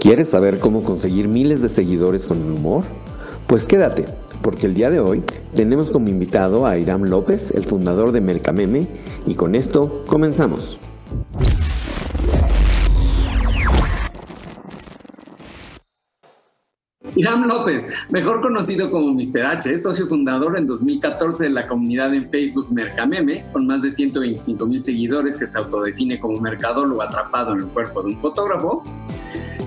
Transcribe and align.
¿Quieres 0.00 0.28
saber 0.28 0.58
cómo 0.58 0.82
conseguir 0.82 1.28
miles 1.28 1.62
de 1.62 1.68
seguidores 1.68 2.26
con 2.26 2.42
el 2.42 2.50
humor? 2.50 2.84
Pues 3.46 3.66
quédate, 3.66 4.06
porque 4.42 4.66
el 4.66 4.74
día 4.74 4.90
de 4.90 5.00
hoy 5.00 5.22
tenemos 5.54 5.90
como 5.90 6.08
invitado 6.08 6.66
a 6.66 6.76
Iram 6.76 7.04
López, 7.04 7.52
el 7.52 7.64
fundador 7.64 8.12
de 8.12 8.20
Mercameme, 8.20 8.88
y 9.26 9.34
con 9.34 9.54
esto 9.54 10.04
comenzamos. 10.06 10.78
Iram 17.16 17.46
López, 17.46 17.88
mejor 18.10 18.40
conocido 18.40 18.90
como 18.90 19.14
Mr. 19.14 19.42
H, 19.46 19.72
es 19.72 19.84
socio 19.84 20.08
fundador 20.08 20.58
en 20.58 20.66
2014 20.66 21.44
de 21.44 21.50
la 21.50 21.68
comunidad 21.68 22.12
en 22.12 22.28
Facebook 22.28 22.72
Mercameme, 22.72 23.46
con 23.52 23.68
más 23.68 23.82
de 23.82 23.90
125 23.90 24.66
mil 24.66 24.82
seguidores 24.82 25.36
que 25.36 25.46
se 25.46 25.56
autodefine 25.56 26.18
como 26.18 26.40
mercadólogo 26.40 27.00
atrapado 27.02 27.52
en 27.52 27.60
el 27.60 27.66
cuerpo 27.68 28.02
de 28.02 28.08
un 28.08 28.18
fotógrafo. 28.18 28.82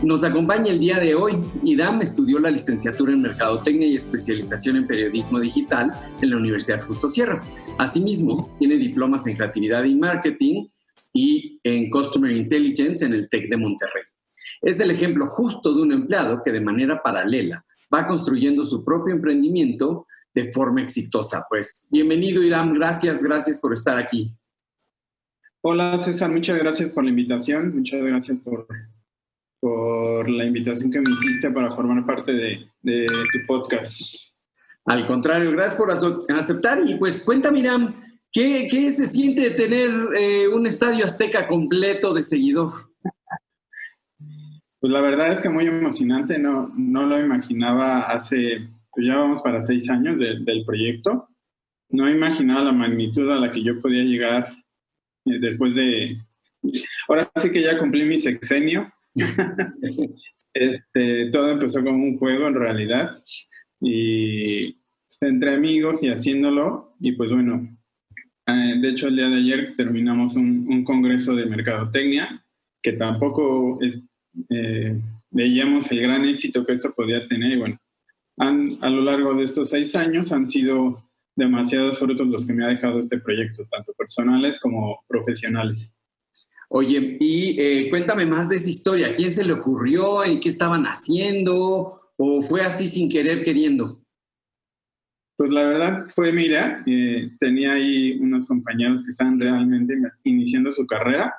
Nos 0.04 0.24
acompaña 0.24 0.72
el 0.72 0.80
día 0.80 1.00
de 1.00 1.16
hoy. 1.16 1.44
Iram 1.64 2.02
estudió 2.02 2.40
la 2.40 2.52
licenciatura 2.52 3.12
en 3.14 3.22
Mercadotecnia 3.22 3.88
y 3.88 3.96
especialización 3.96 4.78
en 4.78 4.88
Periodismo 4.88 5.40
Digital 5.40 5.92
en 6.22 6.30
la 6.30 6.38
Universidad 6.38 6.82
Justo 6.82 7.10
Sierra. 7.10 7.44
Asimismo, 7.80 8.56
tiene 8.60 8.78
diplomas 8.78 9.26
en 9.26 9.36
Creatividad 9.36 9.84
y 9.86 9.96
Marketing 9.96 10.68
y 11.14 11.60
en 11.64 11.90
Customer 11.90 12.32
Intelligence 12.32 13.06
en 13.06 13.14
el 13.14 13.28
TEC 13.28 13.50
de 13.50 13.58
Monterrey. 13.58 14.04
Es 14.62 14.80
el 14.80 14.92
ejemplo 14.92 15.28
justo 15.28 15.74
de 15.74 15.82
un 15.82 15.92
empleado 15.92 16.42
que 16.44 16.52
de 16.52 16.62
manera 16.62 17.02
paralela 17.02 17.66
va 17.94 18.06
construyendo 18.06 18.64
su 18.64 18.86
propio 18.86 19.16
emprendimiento 19.16 20.06
de 20.34 20.52
forma 20.54 20.82
exitosa. 20.82 21.46
Pues 21.50 21.88
bienvenido 21.90 22.44
Irán, 22.44 22.74
gracias, 22.74 23.24
gracias 23.24 23.60
por 23.60 23.74
estar 23.74 23.98
aquí. 23.98 24.32
Hola 25.62 26.00
César, 26.04 26.32
muchas 26.32 26.60
gracias 26.60 26.90
por 26.90 27.04
la 27.04 27.10
invitación, 27.10 27.76
muchas 27.76 28.02
gracias 28.02 28.38
por, 28.44 28.68
por 29.60 30.30
la 30.30 30.46
invitación 30.46 30.92
que 30.92 31.00
me 31.00 31.10
hiciste 31.10 31.50
para 31.52 31.76
formar 31.76 32.06
parte 32.06 32.32
de, 32.32 32.70
de 32.82 33.08
tu 33.08 33.46
podcast. 33.48 34.00
Al 34.86 35.06
contrario, 35.06 35.52
gracias 35.52 35.76
por 35.76 35.92
aceptar 35.92 36.80
y 36.86 36.96
pues 36.96 37.22
cuéntame 37.22 37.60
Irán, 37.60 37.96
¿qué, 38.32 38.68
qué 38.70 38.92
se 38.92 39.08
siente 39.08 39.50
tener 39.52 39.92
eh, 40.18 40.48
un 40.48 40.66
estadio 40.66 41.04
azteca 41.04 41.46
completo 41.46 42.14
de 42.14 42.24
seguidor? 42.24 42.72
Pues 44.80 44.94
la 44.94 45.02
verdad 45.02 45.34
es 45.34 45.42
que 45.42 45.50
muy 45.50 45.66
emocionante, 45.66 46.38
no, 46.38 46.72
no 46.78 47.06
lo 47.06 47.20
imaginaba 47.20 48.04
hace, 48.04 48.70
pues 48.94 49.08
ya 49.08 49.18
vamos 49.18 49.42
para 49.42 49.62
seis 49.64 49.90
años 49.90 50.20
del 50.20 50.64
proyecto. 50.66 51.28
No 51.90 52.10
imaginaba 52.10 52.64
la 52.64 52.72
magnitud 52.72 53.30
a 53.32 53.40
la 53.40 53.52
que 53.52 53.64
yo 53.64 53.82
podía 53.82 54.04
llegar 54.04 54.54
eh, 55.26 55.40
después 55.40 55.74
de... 55.74 56.22
Ahora 57.08 57.30
sí 57.42 57.52
que 57.52 57.62
ya 57.62 57.78
cumplí 57.78 58.06
mi 58.06 58.20
sexenio. 58.20 58.92
Este, 60.54 61.32
todo 61.32 61.52
empezó 61.52 61.84
como 61.84 62.04
un 62.04 62.18
juego 62.18 62.48
en 62.48 62.56
realidad. 62.56 63.24
Y 63.82 64.74
pues, 65.08 65.22
entre 65.22 65.54
amigos 65.54 66.04
y 66.04 66.10
haciéndolo. 66.10 66.96
Y 67.00 67.14
pues 67.14 67.30
bueno, 67.30 67.78
eh, 68.48 68.76
de 68.82 68.90
hecho 68.90 69.08
el 69.08 69.16
día 69.16 69.30
de 69.30 69.38
ayer 69.38 69.76
terminamos 69.76 70.36
un, 70.36 70.84
congreso 70.84 71.36
de 71.36 71.46
mercadotecnia 71.46 72.44
que 72.82 72.94
tampoco 72.94 73.80
es, 73.82 73.96
eh, 74.50 74.98
veíamos 75.32 75.92
el 75.92 76.02
gran 76.02 76.24
éxito 76.26 76.66
que 76.66 76.74
esto 76.74 76.94
podía 76.94 77.28
tener 77.28 77.52
y 77.52 77.58
bueno, 77.58 77.78
a 78.38 78.90
lo 78.90 79.02
largo 79.02 79.34
de 79.34 79.44
estos 79.44 79.72
seis 79.72 79.96
años 79.96 80.32
han 80.32 80.48
sido 80.48 81.04
demasiados 81.36 82.00
frutos 82.00 82.28
los 82.28 82.46
que 82.46 82.54
me 82.54 82.64
ha 82.64 82.70
dejado 82.70 83.00
este 83.00 83.20
proyecto, 83.20 83.66
tanto 83.70 83.94
personales 83.94 84.60
como 84.60 85.04
profesionales. 85.08 85.92
Oye, 86.70 87.18
y 87.20 87.60
eh, 87.60 87.90
cuéntame 87.90 88.26
más 88.26 88.50
de 88.50 88.58
esa 88.58 88.70
historia. 88.70 89.14
¿Quién 89.14 89.32
se 89.32 89.46
le 89.46 89.54
ocurrió? 89.54 90.24
¿En 90.24 90.40
qué 90.40 90.50
estaban 90.50 90.84
haciendo? 90.86 92.02
¿O 92.18 92.42
fue 92.42 92.62
así 92.62 92.88
sin 92.88 93.10
querer 93.10 93.44
queriendo? 93.44 94.02
Pues 95.38 95.52
la 95.52 95.64
verdad 95.64 96.08
fue 96.16 96.32
mi 96.32 96.46
idea. 96.46 96.84
Eh, 96.86 97.32
tenía 97.40 97.74
ahí 97.74 98.18
unos 98.20 98.46
compañeros 98.46 99.04
que 99.04 99.12
estaban 99.12 99.40
realmente 99.40 99.96
iniciando 100.24 100.72
su 100.72 100.86
carrera 100.86 101.34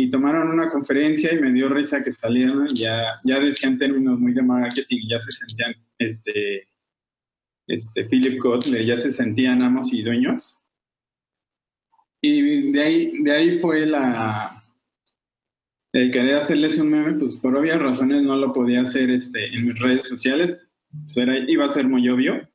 y 0.00 0.10
tomaron 0.10 0.48
una 0.48 0.70
conferencia 0.70 1.34
y 1.34 1.40
me 1.40 1.52
dio 1.52 1.68
risa 1.68 2.02
que 2.02 2.12
salieron 2.12 2.68
ya, 2.68 3.20
ya 3.24 3.40
decían 3.40 3.78
términos 3.78 4.18
muy 4.20 4.32
de 4.32 4.42
marketing 4.42 5.08
ya 5.08 5.20
se 5.20 5.32
sentían, 5.32 5.74
este, 5.98 6.68
este, 7.66 8.04
Philip 8.04 8.38
Kotler, 8.38 8.84
ya 8.84 8.96
se 8.96 9.12
sentían 9.12 9.60
amos 9.60 9.92
y 9.92 10.02
dueños. 10.02 10.56
Y 12.20 12.72
de 12.72 12.82
ahí, 12.82 13.22
de 13.22 13.32
ahí 13.32 13.58
fue 13.60 13.86
la, 13.86 14.62
el 15.92 16.10
querer 16.10 16.36
hacerles 16.36 16.78
un 16.78 16.90
meme, 16.90 17.18
pues 17.18 17.36
por 17.36 17.56
obvias 17.56 17.80
razones 17.80 18.22
no 18.22 18.36
lo 18.36 18.52
podía 18.52 18.82
hacer 18.82 19.10
este, 19.10 19.46
en 19.54 19.66
mis 19.66 19.78
redes 19.78 20.08
sociales, 20.08 20.56
pues 21.04 21.16
era, 21.16 21.38
iba 21.50 21.64
a 21.64 21.70
ser 21.70 21.86
muy 21.86 22.08
obvio. 22.08 22.48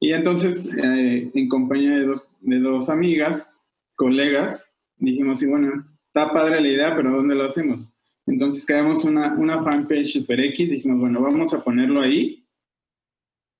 Y 0.00 0.12
entonces, 0.12 0.68
eh, 0.76 1.30
en 1.32 1.48
compañía 1.48 1.92
de 1.92 2.06
dos, 2.06 2.28
de 2.40 2.58
dos 2.58 2.88
amigas, 2.88 3.56
colegas, 3.94 4.66
dijimos, 4.96 5.42
y 5.42 5.46
bueno, 5.46 5.86
está 6.06 6.32
padre 6.32 6.60
la 6.60 6.68
idea, 6.68 6.96
pero 6.96 7.16
¿dónde 7.16 7.36
lo 7.36 7.44
hacemos? 7.44 7.88
Entonces 8.26 8.66
creamos 8.66 9.04
una, 9.04 9.34
una 9.34 9.62
fanpage 9.62 10.12
Super 10.12 10.40
X, 10.40 10.70
dijimos, 10.70 11.00
bueno, 11.00 11.20
vamos 11.20 11.54
a 11.54 11.62
ponerlo 11.62 12.00
ahí 12.00 12.44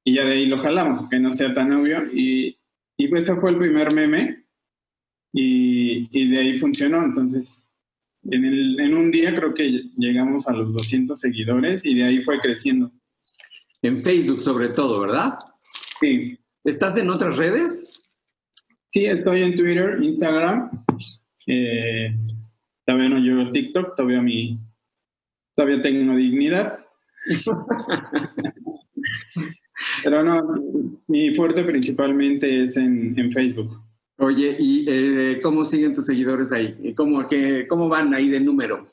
y 0.04 0.14
ya 0.14 0.24
de 0.24 0.32
ahí 0.32 0.46
lo 0.46 0.58
jalamos, 0.58 1.08
que 1.08 1.18
no 1.18 1.32
sea 1.32 1.54
tan 1.54 1.72
obvio. 1.72 2.04
Y, 2.12 2.58
y 2.96 3.08
pues 3.08 3.22
ese 3.22 3.36
fue 3.36 3.50
el 3.50 3.58
primer 3.58 3.92
meme 3.94 4.41
y, 5.32 6.08
y 6.10 6.28
de 6.28 6.38
ahí 6.38 6.58
funcionó. 6.58 7.04
Entonces, 7.04 7.54
en, 8.30 8.44
el, 8.44 8.80
en 8.80 8.96
un 8.96 9.10
día 9.10 9.34
creo 9.34 9.54
que 9.54 9.84
llegamos 9.96 10.46
a 10.48 10.52
los 10.52 10.72
200 10.72 11.18
seguidores 11.18 11.84
y 11.84 11.94
de 11.94 12.04
ahí 12.04 12.22
fue 12.22 12.40
creciendo. 12.40 12.92
En 13.82 13.98
Facebook 13.98 14.40
sobre 14.40 14.68
todo, 14.68 15.00
¿verdad? 15.00 15.38
Sí. 16.00 16.38
¿Estás 16.64 16.96
en 16.98 17.10
otras 17.10 17.36
redes? 17.36 18.02
Sí, 18.92 19.06
estoy 19.06 19.42
en 19.42 19.56
Twitter, 19.56 19.98
Instagram. 20.02 20.84
Eh, 21.46 22.14
Todavía 22.84 23.08
no 23.08 23.18
llevo 23.18 23.50
TikTok, 23.52 23.94
todavía 23.94 24.20
mi, 24.20 24.58
todavía 25.54 25.80
tengo 25.80 26.16
dignidad. 26.16 26.80
Pero 30.04 30.22
no, 30.22 30.42
mi 31.06 31.34
fuerte 31.34 31.64
principalmente 31.64 32.64
es 32.64 32.76
en, 32.76 33.18
en 33.18 33.32
Facebook. 33.32 33.81
Oye, 34.22 34.54
¿y 34.56 34.84
eh, 34.88 35.40
cómo 35.42 35.64
siguen 35.64 35.94
tus 35.94 36.06
seguidores 36.06 36.52
ahí? 36.52 36.94
¿Cómo, 36.94 37.26
que, 37.26 37.66
¿Cómo 37.66 37.88
van 37.88 38.14
ahí 38.14 38.28
de 38.28 38.38
número? 38.38 38.86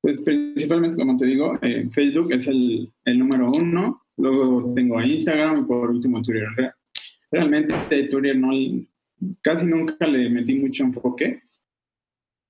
Pues 0.00 0.20
principalmente, 0.20 0.96
como 0.96 1.16
te 1.16 1.26
digo, 1.26 1.56
eh, 1.62 1.88
Facebook 1.92 2.32
es 2.32 2.48
el, 2.48 2.92
número 3.04 3.46
uno, 3.52 4.02
luego 4.16 4.74
tengo 4.74 5.00
Instagram 5.00 5.60
y 5.60 5.64
por 5.64 5.90
último 5.90 6.20
Twitter. 6.22 6.74
Realmente 7.30 7.72
Twitter 8.08 8.36
no, 8.36 8.50
casi 9.42 9.66
nunca 9.66 10.04
le 10.08 10.28
metí 10.28 10.54
mucho 10.56 10.82
enfoque, 10.82 11.44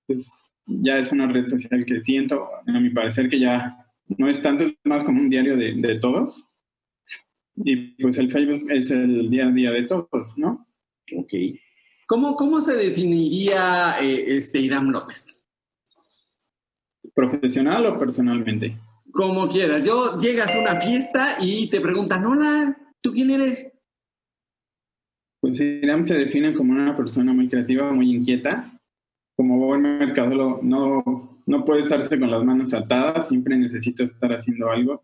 pues 0.06 0.50
ya 0.64 0.96
es 0.96 1.12
una 1.12 1.28
red 1.28 1.46
social 1.46 1.84
que 1.84 2.02
siento, 2.02 2.48
a 2.66 2.80
mi 2.80 2.88
parecer, 2.88 3.28
que 3.28 3.38
ya 3.38 3.86
no 4.16 4.28
es 4.28 4.40
tanto, 4.40 4.64
es 4.64 4.76
más 4.84 5.04
como 5.04 5.20
un 5.20 5.28
diario 5.28 5.58
de 5.58 5.98
todos. 6.00 6.42
Y 7.54 8.02
pues 8.02 8.16
el 8.16 8.30
Facebook 8.30 8.70
es 8.70 8.90
el 8.90 9.28
día 9.28 9.48
a 9.48 9.52
día 9.52 9.72
de 9.72 9.82
todos, 9.82 10.38
¿no? 10.38 10.66
Ok. 11.16 11.32
¿Cómo, 12.06 12.34
cómo 12.34 12.60
se 12.60 12.76
definiría 12.76 13.96
eh, 14.02 14.36
este 14.36 14.58
Irán 14.58 14.90
López? 14.90 15.46
¿Profesional 17.14 17.86
o 17.86 17.98
personalmente? 17.98 18.76
Como 19.12 19.48
quieras. 19.48 19.84
Yo 19.84 20.16
llegas 20.16 20.54
a 20.54 20.60
una 20.60 20.80
fiesta 20.80 21.36
y 21.40 21.68
te 21.70 21.80
preguntan, 21.80 22.26
hola, 22.26 22.76
¿tú 23.00 23.12
quién 23.12 23.30
eres? 23.30 23.72
Pues 25.40 25.58
Irán 25.58 26.04
se 26.04 26.14
define 26.14 26.52
como 26.52 26.72
una 26.72 26.96
persona 26.96 27.32
muy 27.32 27.48
creativa, 27.48 27.92
muy 27.92 28.14
inquieta, 28.14 28.70
como 29.36 29.56
buen 29.56 29.82
mercadólogo 29.82 30.60
no, 30.62 31.42
no 31.46 31.64
puede 31.64 31.82
estarse 31.82 32.18
con 32.18 32.30
las 32.30 32.44
manos 32.44 32.74
atadas, 32.74 33.28
siempre 33.28 33.56
necesito 33.56 34.04
estar 34.04 34.32
haciendo 34.32 34.68
algo, 34.68 35.02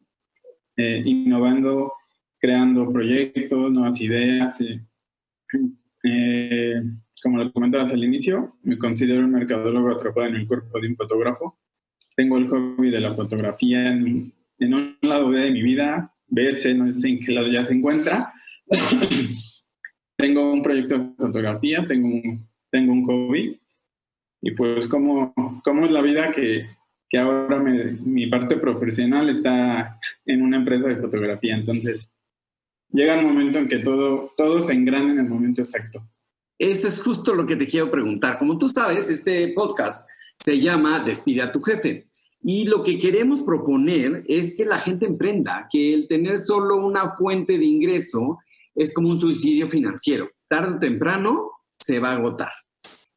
eh, 0.76 1.02
innovando, 1.04 1.92
creando 2.38 2.92
proyectos, 2.92 3.72
nuevas 3.72 3.98
ideas. 4.00 4.60
Eh, 4.60 4.80
eh, 6.06 6.82
como 7.22 7.38
lo 7.38 7.52
comentabas 7.52 7.92
al 7.92 8.04
inicio, 8.04 8.56
me 8.62 8.78
considero 8.78 9.20
un 9.20 9.32
mercadólogo 9.32 9.90
atrapado 9.90 10.26
en 10.28 10.36
el 10.36 10.46
cuerpo 10.46 10.80
de 10.80 10.88
un 10.88 10.96
fotógrafo. 10.96 11.58
Tengo 12.14 12.38
el 12.38 12.48
hobby 12.48 12.90
de 12.90 13.00
la 13.00 13.14
fotografía 13.14 13.88
en, 13.88 14.32
en 14.58 14.74
un 14.74 14.96
lado 15.02 15.30
de 15.30 15.50
mi 15.50 15.62
vida, 15.62 16.12
veces 16.28 16.76
no 16.76 16.92
sé 16.92 17.08
en 17.08 17.20
qué 17.20 17.32
lado 17.32 17.48
ya 17.48 17.64
se 17.64 17.74
encuentra. 17.74 18.32
tengo 20.16 20.52
un 20.52 20.62
proyecto 20.62 20.98
de 20.98 21.14
fotografía, 21.16 21.86
tengo 21.86 22.08
un, 22.08 22.48
tengo 22.70 22.92
un 22.92 23.04
hobby 23.04 23.60
y 24.40 24.50
pues 24.52 24.86
cómo, 24.86 25.34
cómo 25.64 25.84
es 25.84 25.90
la 25.90 26.02
vida 26.02 26.30
que, 26.32 26.66
que 27.08 27.18
ahora 27.18 27.58
me, 27.58 27.84
mi 27.92 28.26
parte 28.26 28.56
profesional 28.56 29.28
está 29.28 29.98
en 30.24 30.42
una 30.42 30.58
empresa 30.58 30.88
de 30.88 30.96
fotografía. 30.96 31.56
Entonces, 31.56 32.10
llega 32.90 33.18
un 33.18 33.26
momento 33.26 33.58
en 33.58 33.68
que 33.68 33.78
todo, 33.78 34.32
todo 34.36 34.62
se 34.62 34.72
engrana 34.72 35.12
en 35.12 35.18
el 35.20 35.28
momento 35.28 35.62
exacto. 35.62 36.06
Eso 36.58 36.88
es 36.88 37.02
justo 37.02 37.34
lo 37.34 37.44
que 37.44 37.56
te 37.56 37.66
quiero 37.66 37.90
preguntar. 37.90 38.38
Como 38.38 38.56
tú 38.56 38.68
sabes, 38.68 39.10
este 39.10 39.52
podcast 39.54 40.08
se 40.38 40.58
llama 40.58 41.00
Despide 41.00 41.42
a 41.42 41.52
tu 41.52 41.60
jefe. 41.60 42.08
Y 42.42 42.64
lo 42.64 42.82
que 42.82 42.98
queremos 42.98 43.42
proponer 43.42 44.22
es 44.26 44.56
que 44.56 44.64
la 44.64 44.78
gente 44.78 45.06
emprenda, 45.06 45.68
que 45.70 45.92
el 45.92 46.08
tener 46.08 46.38
solo 46.38 46.76
una 46.76 47.10
fuente 47.10 47.58
de 47.58 47.64
ingreso 47.64 48.38
es 48.74 48.94
como 48.94 49.10
un 49.10 49.20
suicidio 49.20 49.68
financiero. 49.68 50.30
Tarde 50.48 50.76
o 50.76 50.78
temprano 50.78 51.50
se 51.78 51.98
va 51.98 52.10
a 52.10 52.16
agotar. 52.16 52.52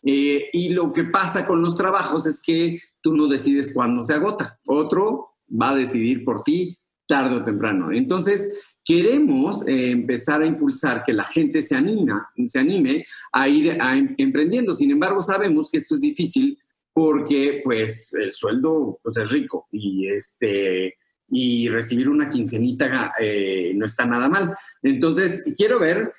Eh, 0.03 0.49
y 0.51 0.69
lo 0.69 0.91
que 0.91 1.03
pasa 1.03 1.45
con 1.45 1.61
los 1.61 1.75
trabajos 1.75 2.25
es 2.25 2.41
que 2.41 2.81
tú 3.01 3.15
no 3.15 3.27
decides 3.27 3.73
cuándo 3.73 4.01
se 4.01 4.13
agota. 4.15 4.59
Otro 4.67 5.35
va 5.49 5.71
a 5.71 5.75
decidir 5.75 6.23
por 6.23 6.41
ti 6.41 6.79
tarde 7.07 7.35
o 7.35 7.43
temprano. 7.43 7.91
Entonces, 7.91 8.53
queremos 8.89 9.67
eh, 9.67 9.91
empezar 9.91 10.41
a 10.41 10.47
impulsar 10.47 11.03
que 11.05 11.13
la 11.13 11.23
gente 11.23 11.61
se, 11.61 11.75
anima, 11.75 12.27
se 12.43 12.57
anime 12.57 13.05
a 13.31 13.47
ir 13.47 13.67
em, 13.67 14.15
emprendiendo. 14.17 14.73
Sin 14.73 14.89
embargo, 14.89 15.21
sabemos 15.21 15.69
que 15.69 15.77
esto 15.77 15.93
es 15.93 16.01
difícil 16.01 16.57
porque 16.91 17.61
pues 17.63 18.11
el 18.15 18.33
sueldo 18.33 18.99
pues, 19.03 19.15
es 19.17 19.29
rico 19.29 19.67
y, 19.71 20.07
este, 20.07 20.95
y 21.27 21.69
recibir 21.69 22.09
una 22.09 22.29
quincenita 22.29 23.13
eh, 23.19 23.73
no 23.75 23.85
está 23.85 24.07
nada 24.07 24.27
mal. 24.27 24.55
Entonces, 24.81 25.53
quiero 25.55 25.77
ver, 25.77 26.11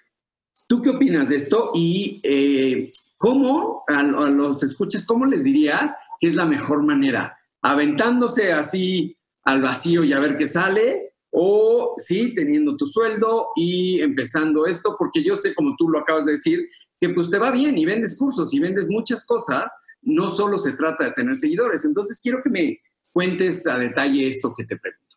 ¿tú 0.69 0.81
qué 0.81 0.90
opinas 0.90 1.31
de 1.31 1.37
esto? 1.37 1.72
Y 1.75 2.20
eh, 2.22 2.93
cómo 3.17 3.82
a, 3.88 3.99
a 3.99 4.31
los 4.31 4.62
escuchas, 4.62 5.05
¿cómo 5.05 5.26
les 5.26 5.43
dirías 5.43 5.96
que 6.20 6.28
es 6.28 6.34
la 6.34 6.46
mejor 6.46 6.84
manera? 6.84 7.37
¿Aventándose 7.62 8.52
así 8.52 9.17
al 9.43 9.61
vacío 9.61 10.05
y 10.05 10.12
a 10.12 10.20
ver 10.20 10.37
qué 10.37 10.46
sale? 10.46 11.09
O 11.42 11.94
sí, 11.96 12.34
teniendo 12.34 12.76
tu 12.76 12.87
sueldo 12.87 13.48
y 13.56 13.98
empezando 14.02 14.66
esto, 14.66 14.94
porque 14.98 15.25
yo 15.25 15.37
sé, 15.37 15.54
como 15.54 15.75
tú 15.78 15.88
lo 15.88 16.00
acabas 16.00 16.26
de 16.26 16.32
decir, 16.32 16.69
que 16.98 17.08
pues 17.08 17.31
te 17.31 17.38
va 17.38 17.50
bien 17.50 17.78
y 17.78 17.87
vendes 17.87 18.19
cursos 18.19 18.52
y 18.52 18.60
vendes 18.60 18.90
muchas 18.90 19.25
cosas, 19.25 19.75
no 20.02 20.28
solo 20.28 20.58
se 20.58 20.75
trata 20.75 21.06
de 21.06 21.12
tener 21.12 21.34
seguidores. 21.34 21.87
Entonces 21.87 22.20
quiero 22.22 22.42
que 22.42 22.50
me 22.50 22.78
cuentes 23.10 23.66
a 23.66 23.78
detalle 23.78 24.28
esto 24.28 24.52
que 24.54 24.64
te 24.64 24.76
pregunto. 24.76 25.16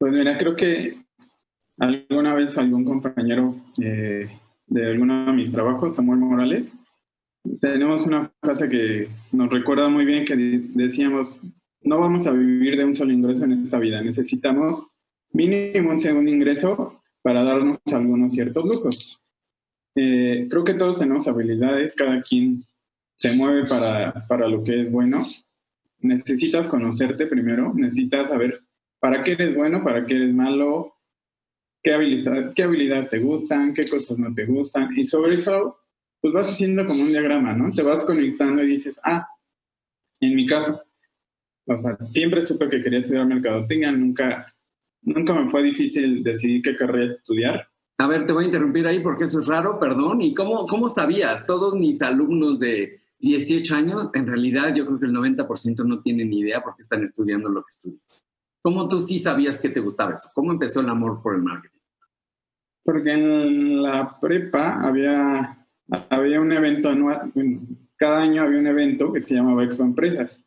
Pues 0.00 0.12
mira, 0.12 0.36
creo 0.36 0.56
que 0.56 1.00
alguna 1.78 2.34
vez 2.34 2.58
algún 2.58 2.84
compañero 2.84 3.54
eh, 3.80 4.28
de 4.66 4.86
alguno 4.86 5.26
de 5.26 5.32
mis 5.32 5.52
trabajos, 5.52 5.94
Samuel 5.94 6.18
Morales, 6.18 6.72
tenemos 7.60 8.04
una 8.04 8.32
frase 8.42 8.68
que 8.68 9.08
nos 9.30 9.48
recuerda 9.48 9.88
muy 9.88 10.04
bien 10.04 10.24
que 10.24 10.34
decíamos, 10.34 11.38
no 11.86 12.00
vamos 12.00 12.26
a 12.26 12.32
vivir 12.32 12.76
de 12.76 12.84
un 12.84 12.94
solo 12.94 13.12
ingreso 13.12 13.44
en 13.44 13.52
esta 13.52 13.78
vida, 13.78 14.02
necesitamos 14.02 14.88
mínimo 15.32 15.90
un 15.90 16.00
segundo 16.00 16.30
ingreso 16.30 17.00
para 17.22 17.44
darnos 17.44 17.78
algunos 17.92 18.32
ciertos 18.32 18.64
lujos. 18.64 19.22
Eh, 19.94 20.48
creo 20.50 20.64
que 20.64 20.74
todos 20.74 20.98
tenemos 20.98 21.28
habilidades, 21.28 21.94
cada 21.94 22.20
quien 22.22 22.64
se 23.14 23.32
mueve 23.34 23.66
para, 23.66 24.26
para 24.26 24.48
lo 24.48 24.64
que 24.64 24.82
es 24.82 24.90
bueno. 24.90 25.24
Necesitas 26.00 26.66
conocerte 26.66 27.26
primero, 27.26 27.72
necesitas 27.74 28.30
saber 28.30 28.60
para 28.98 29.22
qué 29.22 29.32
eres 29.32 29.54
bueno, 29.54 29.84
para 29.84 30.04
qué 30.06 30.16
eres 30.16 30.34
malo, 30.34 30.92
qué, 31.84 31.92
habilidad, 31.92 32.52
qué 32.54 32.64
habilidades 32.64 33.10
te 33.10 33.20
gustan, 33.20 33.74
qué 33.74 33.84
cosas 33.88 34.18
no 34.18 34.34
te 34.34 34.44
gustan. 34.44 34.90
Y 34.98 35.04
sobre 35.04 35.34
eso, 35.34 35.78
pues 36.20 36.34
vas 36.34 36.50
haciendo 36.50 36.84
como 36.84 37.02
un 37.02 37.10
diagrama, 37.10 37.52
¿no? 37.52 37.70
Te 37.70 37.82
vas 37.82 38.04
conectando 38.04 38.62
y 38.64 38.66
dices, 38.66 38.98
ah, 39.04 39.28
en 40.20 40.34
mi 40.34 40.46
caso, 40.46 40.82
siempre 42.12 42.44
supe 42.44 42.68
que 42.68 42.82
quería 42.82 43.00
estudiar 43.00 43.26
mercadotecnia, 43.26 43.92
nunca, 43.92 44.54
nunca 45.02 45.34
me 45.34 45.48
fue 45.48 45.62
difícil 45.62 46.22
decidir 46.22 46.62
qué 46.62 46.76
carrera 46.76 47.14
estudiar. 47.14 47.68
A 47.98 48.06
ver, 48.06 48.26
te 48.26 48.32
voy 48.32 48.44
a 48.44 48.46
interrumpir 48.46 48.86
ahí 48.86 49.00
porque 49.00 49.24
eso 49.24 49.40
es 49.40 49.46
raro, 49.46 49.78
perdón. 49.78 50.20
¿Y 50.20 50.34
cómo, 50.34 50.66
cómo 50.66 50.88
sabías? 50.88 51.46
Todos 51.46 51.74
mis 51.74 52.02
alumnos 52.02 52.58
de 52.58 53.00
18 53.20 53.74
años, 53.74 54.10
en 54.14 54.26
realidad 54.26 54.74
yo 54.74 54.84
creo 54.84 55.00
que 55.00 55.06
el 55.06 55.14
90% 55.14 55.84
no 55.84 56.00
tienen 56.00 56.30
ni 56.30 56.40
idea 56.40 56.60
porque 56.62 56.82
están 56.82 57.02
estudiando 57.02 57.48
lo 57.48 57.62
que 57.62 57.70
estudian. 57.70 58.02
¿Cómo 58.62 58.86
tú 58.88 59.00
sí 59.00 59.18
sabías 59.18 59.60
que 59.60 59.70
te 59.70 59.80
gustaba 59.80 60.12
eso? 60.12 60.28
¿Cómo 60.34 60.52
empezó 60.52 60.80
el 60.80 60.88
amor 60.88 61.22
por 61.22 61.34
el 61.34 61.42
marketing? 61.42 61.78
Porque 62.84 63.12
en 63.12 63.82
la 63.82 64.18
prepa 64.20 64.80
había, 64.86 65.66
había 66.10 66.40
un 66.40 66.52
evento 66.52 66.90
anual, 66.90 67.32
cada 67.96 68.22
año 68.22 68.42
había 68.42 68.58
un 68.58 68.66
evento 68.66 69.12
que 69.12 69.22
se 69.22 69.34
llamaba 69.34 69.64
Expo 69.64 69.82
Empresas 69.82 70.40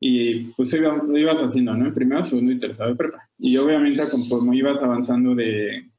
y 0.00 0.52
pues 0.52 0.72
lo 0.74 1.18
ibas 1.18 1.38
haciendo, 1.38 1.74
¿no? 1.74 1.86
En 1.86 1.94
primero, 1.94 2.22
segundo 2.22 2.52
y 2.52 2.60
tercero 2.60 2.90
de 2.90 2.96
prepa. 2.96 3.28
Y 3.38 3.56
obviamente 3.56 4.02
conforme 4.10 4.56
ibas 4.56 4.80
avanzando 4.82 5.34
de, 5.34 5.90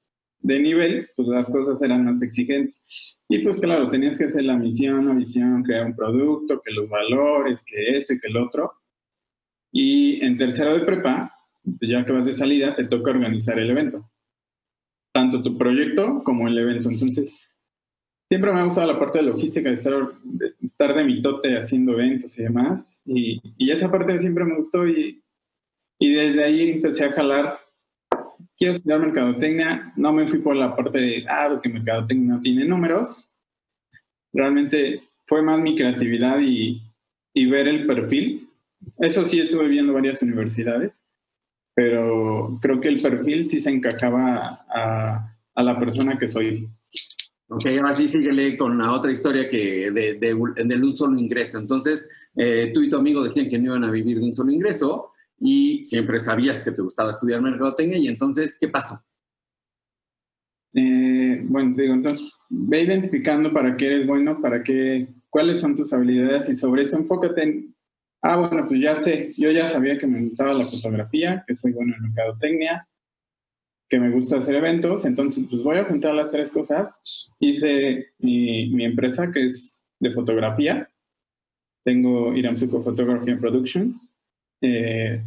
de 0.41 0.59
nivel, 0.59 1.09
pues 1.15 1.27
las 1.27 1.45
cosas 1.47 1.81
eran 1.81 2.05
más 2.05 2.21
exigentes. 2.21 2.81
Y 3.27 3.39
pues 3.39 3.59
claro, 3.59 3.89
tenías 3.89 4.17
que 4.17 4.25
hacer 4.25 4.43
la 4.43 4.57
misión 4.57 5.07
o 5.07 5.15
visión, 5.15 5.63
crear 5.63 5.85
un 5.85 5.95
producto, 5.95 6.61
que 6.63 6.71
los 6.71 6.89
valores, 6.89 7.63
que 7.63 7.97
esto 7.97 8.13
y 8.13 8.19
que 8.19 8.27
el 8.27 8.37
otro. 8.37 8.73
Y 9.71 10.23
en 10.25 10.37
tercero 10.37 10.73
de 10.73 10.85
prepa, 10.85 11.35
pues, 11.63 11.91
ya 11.91 12.05
que 12.05 12.11
vas 12.11 12.25
de 12.25 12.33
salida, 12.33 12.75
te 12.75 12.85
toca 12.85 13.11
organizar 13.11 13.59
el 13.59 13.69
evento. 13.69 14.09
Tanto 15.13 15.43
tu 15.43 15.57
proyecto 15.57 16.23
como 16.23 16.47
el 16.47 16.57
evento. 16.57 16.89
Entonces, 16.89 17.33
siempre 18.29 18.53
me 18.53 18.59
ha 18.59 18.65
gustado 18.65 18.87
la 18.87 18.99
parte 18.99 19.17
de 19.17 19.25
logística, 19.25 19.69
de 19.69 19.75
estar 19.75 19.93
de, 20.23 20.53
estar 20.61 20.93
de 20.93 21.03
mitote 21.03 21.57
haciendo 21.57 21.93
eventos 21.93 22.37
y 22.37 22.43
demás. 22.43 23.01
Y, 23.05 23.41
esa 23.71 23.91
parte 23.91 24.19
siempre 24.19 24.45
me 24.45 24.55
gustó 24.55 24.87
y, 24.87 25.21
desde 25.99 26.43
ahí 26.43 26.69
empecé 26.69 27.05
a 27.05 27.11
jalar. 27.11 27.59
Quiero 28.57 28.75
estudiar 28.75 28.99
mercadotecnia. 28.99 29.93
No 29.95 30.13
me 30.13 30.27
fui 30.27 30.39
por 30.39 30.55
la 30.55 30.75
parte 30.75 30.99
de, 30.99 31.25
ah, 31.27 31.47
porque 31.49 31.69
mercadotecnia 31.69 32.35
no 32.35 32.41
tiene 32.41 32.65
números. 32.65 33.27
Realmente 34.31 35.01
fue 35.25 35.41
más 35.41 35.59
mi 35.59 35.75
creatividad 35.75 36.39
y, 36.39 36.83
ver 37.49 37.67
el 37.67 37.87
perfil. 37.87 38.49
Eso 38.99 39.25
sí, 39.25 39.39
estuve 39.39 39.67
viendo 39.69 39.93
varias 39.93 40.21
universidades, 40.21 40.99
pero 41.73 42.59
creo 42.61 42.81
que 42.81 42.89
el 42.89 43.01
perfil 43.01 43.47
sí 43.47 43.61
se 43.61 43.69
encajaba 43.69 44.65
a 44.69 45.63
la 45.63 45.79
persona 45.79 46.17
que 46.17 46.27
soy. 46.27 46.69
Ok, 47.51 47.65
ahora 47.79 47.95
sí 47.95 48.07
síguele 48.07 48.55
con 48.55 48.77
la 48.77 48.91
otra 48.91 49.11
historia 49.11 49.49
que 49.49 49.89
de, 49.89 50.13
de, 50.19 50.33
un 50.35 50.95
solo 50.95 51.19
ingreso. 51.19 51.57
Entonces, 51.57 52.07
eh, 52.35 52.71
tú 52.71 52.83
y 52.83 52.89
tu 52.89 52.97
amigo 52.97 53.23
decían 53.23 53.49
que 53.49 53.57
no 53.57 53.71
iban 53.71 53.83
a 53.85 53.91
vivir 53.91 54.19
de 54.19 54.25
un 54.25 54.33
solo 54.33 54.51
ingreso 54.51 55.13
y 55.39 55.83
siempre 55.83 56.19
sabías 56.19 56.63
que 56.63 56.71
te 56.71 56.83
gustaba 56.83 57.09
estudiar 57.09 57.41
mercadotecnia 57.41 57.97
y 57.97 58.07
entonces, 58.07 58.55
¿qué 58.59 58.67
pasó? 58.67 58.99
Eh, 60.75 61.41
bueno, 61.45 61.73
digo, 61.75 61.95
entonces, 61.95 62.31
ve 62.49 62.83
identificando 62.83 63.51
para 63.51 63.75
qué 63.75 63.87
eres 63.87 64.07
bueno, 64.07 64.39
para 64.39 64.63
qué, 64.63 65.07
cuáles 65.31 65.59
son 65.59 65.75
tus 65.75 65.91
habilidades 65.91 66.49
y 66.49 66.55
sobre 66.55 66.83
eso 66.83 66.97
enfócate 66.97 67.41
en, 67.41 67.75
ah, 68.21 68.37
bueno, 68.37 68.67
pues 68.67 68.79
ya 68.79 69.01
sé, 69.01 69.33
yo 69.35 69.49
ya 69.49 69.67
sabía 69.67 69.97
que 69.97 70.05
me 70.05 70.21
gustaba 70.23 70.53
la 70.53 70.65
fotografía, 70.65 71.43
que 71.47 71.55
soy 71.55 71.71
bueno 71.71 71.95
en 71.95 72.03
mercadotecnia, 72.03 72.87
que 73.89 73.99
me 73.99 74.11
gusta 74.11 74.37
hacer 74.37 74.55
eventos, 74.55 75.03
entonces 75.03 75.45
pues 75.49 75.63
voy 75.63 75.77
a 75.77 75.85
juntar 75.85 76.13
las 76.13 76.31
tres 76.31 76.51
cosas. 76.51 77.31
Hice 77.39 78.13
mi, 78.19 78.85
empresa 78.85 79.31
que 79.31 79.47
es 79.47 79.79
de 79.99 80.11
fotografía. 80.11 80.87
Tengo 81.83 82.35
Iramsuko 82.35 82.83
Photography 82.83 83.31
and 83.31 83.41
Production. 83.41 83.99
Eh, 84.61 85.23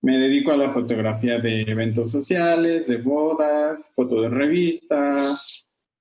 me 0.00 0.18
dedico 0.18 0.52
a 0.52 0.56
la 0.56 0.72
fotografía 0.72 1.38
de 1.38 1.62
eventos 1.62 2.12
sociales, 2.12 2.86
de 2.86 2.98
bodas, 2.98 3.90
fotos 3.96 4.22
de 4.22 4.28
revista. 4.28 5.34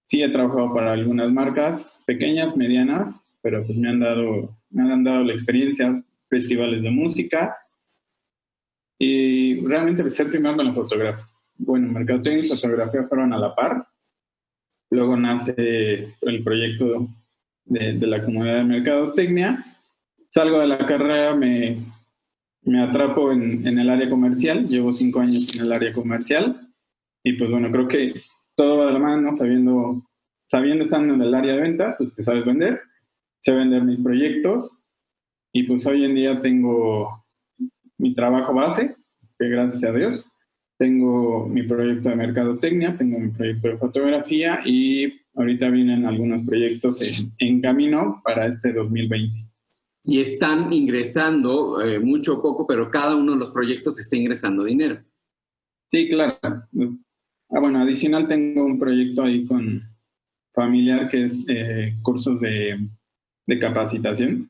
Sí 0.05 0.22
he 0.22 0.29
trabajado 0.29 0.72
para 0.74 0.93
algunas 0.93 1.32
marcas 1.32 1.91
pequeñas, 2.05 2.55
medianas, 2.55 3.25
pero 3.41 3.65
pues 3.65 3.77
me 3.77 3.89
han 3.89 4.00
dado, 4.00 4.55
me 4.70 4.91
han 4.91 5.03
dado 5.03 5.24
la 5.24 5.34
experiencia, 5.34 6.03
festivales 6.29 6.84
de 6.84 6.91
música. 6.91 7.58
Y 9.00 9.65
realmente 9.65 10.03
empecé 10.03 10.25
primero 10.25 10.55
con 10.55 10.67
la 10.67 10.74
fotografía 10.74 11.32
bueno, 11.57 11.91
mercadotecnia 11.91 12.43
y 12.43 12.50
fotografía 12.50 13.03
fueron 13.03 13.33
a 13.33 13.38
la 13.38 13.55
par. 13.55 13.88
Luego 14.89 15.17
nace 15.17 16.15
el 16.22 16.43
proyecto 16.43 17.07
de, 17.65 17.93
de 17.93 18.07
la 18.07 18.24
comunidad 18.24 18.57
de 18.57 18.63
mercadotecnia. 18.63 19.65
Salgo 20.31 20.60
de 20.60 20.67
la 20.67 20.86
carrera, 20.86 21.36
me, 21.36 21.83
me 22.63 22.83
atrapo 22.83 23.31
en, 23.31 23.65
en, 23.67 23.79
el 23.79 23.89
área 23.89 24.10
comercial. 24.10 24.67
Llevo 24.67 24.93
cinco 24.93 25.19
años 25.19 25.55
en 25.55 25.65
el 25.65 25.74
área 25.74 25.93
comercial. 25.93 26.74
Y 27.24 27.33
pues 27.33 27.51
bueno, 27.51 27.72
creo 27.72 27.88
que 27.88 28.13
todo 28.55 28.79
va 28.79 28.88
de 28.88 28.93
la 28.93 29.00
mano, 29.00 29.36
sabiendo, 29.36 30.03
sabiendo 30.50 30.83
estando 30.83 31.13
en 31.13 31.22
el 31.22 31.33
área 31.33 31.53
de 31.53 31.62
ventas, 31.62 31.95
pues 31.98 32.13
que 32.13 32.24
sabes 32.24 32.45
vender. 32.45 32.81
Sé 33.41 33.51
vender 33.51 33.83
mis 33.83 34.00
proyectos. 34.00 34.75
Y 35.51 35.63
pues 35.63 35.86
hoy 35.86 36.05
en 36.05 36.15
día 36.15 36.41
tengo 36.41 37.25
mi 37.98 38.15
trabajo 38.15 38.53
base, 38.53 38.95
que 39.38 39.50
gracias 39.50 39.83
a 39.83 39.93
Dios 39.95 40.25
tengo 40.77 41.47
mi 41.47 41.63
proyecto 41.63 42.09
de 42.09 42.15
mercadotecnia, 42.15 42.95
tengo 42.97 43.19
mi 43.19 43.29
proyecto 43.29 43.67
de 43.67 43.77
fotografía 43.77 44.61
y 44.65 45.13
ahorita 45.35 45.69
vienen 45.69 46.05
algunos 46.05 46.45
proyectos 46.45 47.01
en, 47.01 47.31
en 47.39 47.61
camino 47.61 48.21
para 48.23 48.47
este 48.47 48.73
2020. 48.73 49.47
Y 50.05 50.19
están 50.19 50.73
ingresando, 50.73 51.81
eh, 51.81 51.99
mucho 51.99 52.39
o 52.39 52.41
poco, 52.41 52.67
pero 52.67 52.91
cada 52.91 53.15
uno 53.15 53.33
de 53.33 53.39
los 53.39 53.51
proyectos 53.51 53.99
está 53.99 54.17
ingresando 54.17 54.65
dinero. 54.65 55.01
Sí, 55.91 56.09
claro. 56.09 56.37
Ah, 56.43 57.59
bueno, 57.59 57.79
adicional 57.79 58.27
tengo 58.27 58.65
un 58.65 58.79
proyecto 58.79 59.23
ahí 59.23 59.45
con 59.45 59.81
familiar 60.53 61.07
que 61.07 61.25
es 61.25 61.45
eh, 61.47 61.95
cursos 62.01 62.39
de, 62.41 62.89
de 63.47 63.59
capacitación. 63.59 64.49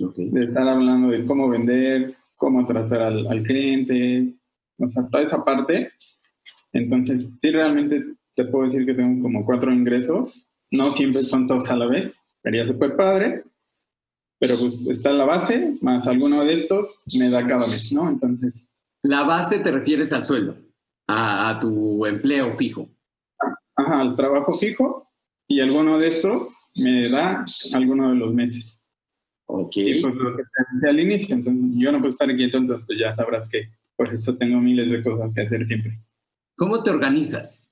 Okay. 0.00 0.30
De 0.30 0.44
estar 0.44 0.66
hablando 0.68 1.08
de 1.08 1.24
cómo 1.26 1.48
vender, 1.48 2.14
cómo 2.36 2.66
tratar 2.66 3.02
al, 3.02 3.26
al 3.26 3.42
cliente, 3.42 4.34
o 4.82 4.88
sea, 4.90 5.06
toda 5.08 5.22
esa 5.22 5.44
parte. 5.44 5.92
Entonces, 6.72 7.26
sí, 7.40 7.50
realmente 7.50 8.04
te 8.34 8.44
puedo 8.44 8.64
decir 8.64 8.86
que 8.86 8.94
tengo 8.94 9.22
como 9.22 9.44
cuatro 9.44 9.72
ingresos. 9.72 10.46
No 10.70 10.90
siempre 10.92 11.22
son 11.22 11.46
todos 11.46 11.68
a 11.70 11.76
la 11.76 11.86
vez. 11.86 12.18
Sería 12.42 12.66
súper 12.66 12.96
padre. 12.96 13.44
Pero 14.38 14.56
pues 14.56 14.88
está 14.88 15.12
la 15.12 15.24
base, 15.24 15.78
más 15.82 16.04
alguno 16.08 16.44
de 16.44 16.54
estos 16.54 16.98
me 17.16 17.30
da 17.30 17.46
cada 17.46 17.64
mes, 17.64 17.92
¿no? 17.92 18.08
Entonces. 18.08 18.66
La 19.04 19.22
base 19.22 19.60
te 19.60 19.70
refieres 19.70 20.12
al 20.12 20.24
sueldo, 20.24 20.56
a, 21.06 21.58
tu 21.60 22.04
empleo 22.06 22.52
fijo. 22.52 22.88
Ajá, 23.76 24.00
al 24.00 24.16
trabajo 24.16 24.52
fijo. 24.52 25.08
Y 25.46 25.60
alguno 25.60 25.96
de 25.96 26.08
estos 26.08 26.48
me 26.76 27.08
da 27.08 27.44
alguno 27.74 28.10
de 28.10 28.16
los 28.16 28.34
meses. 28.34 28.80
Ok. 29.46 29.76
Y 29.76 30.00
pues 30.00 30.14
lo 30.14 30.36
que 30.36 30.42
te 30.42 30.74
decía 30.74 30.90
al 30.90 31.00
inicio, 31.00 31.34
entonces 31.36 31.64
yo 31.76 31.92
no 31.92 31.98
puedo 31.98 32.10
estar 32.10 32.34
quieto, 32.34 32.56
entonces 32.56 32.84
pues 32.84 32.98
ya 32.98 33.14
sabrás 33.14 33.48
que 33.48 33.68
por 34.02 34.12
eso 34.12 34.36
tengo 34.36 34.58
miles 34.58 34.90
de 34.90 35.00
cosas 35.00 35.30
que 35.32 35.42
hacer 35.42 35.64
siempre. 35.64 36.00
¿Cómo 36.56 36.82
te 36.82 36.90
organizas? 36.90 37.68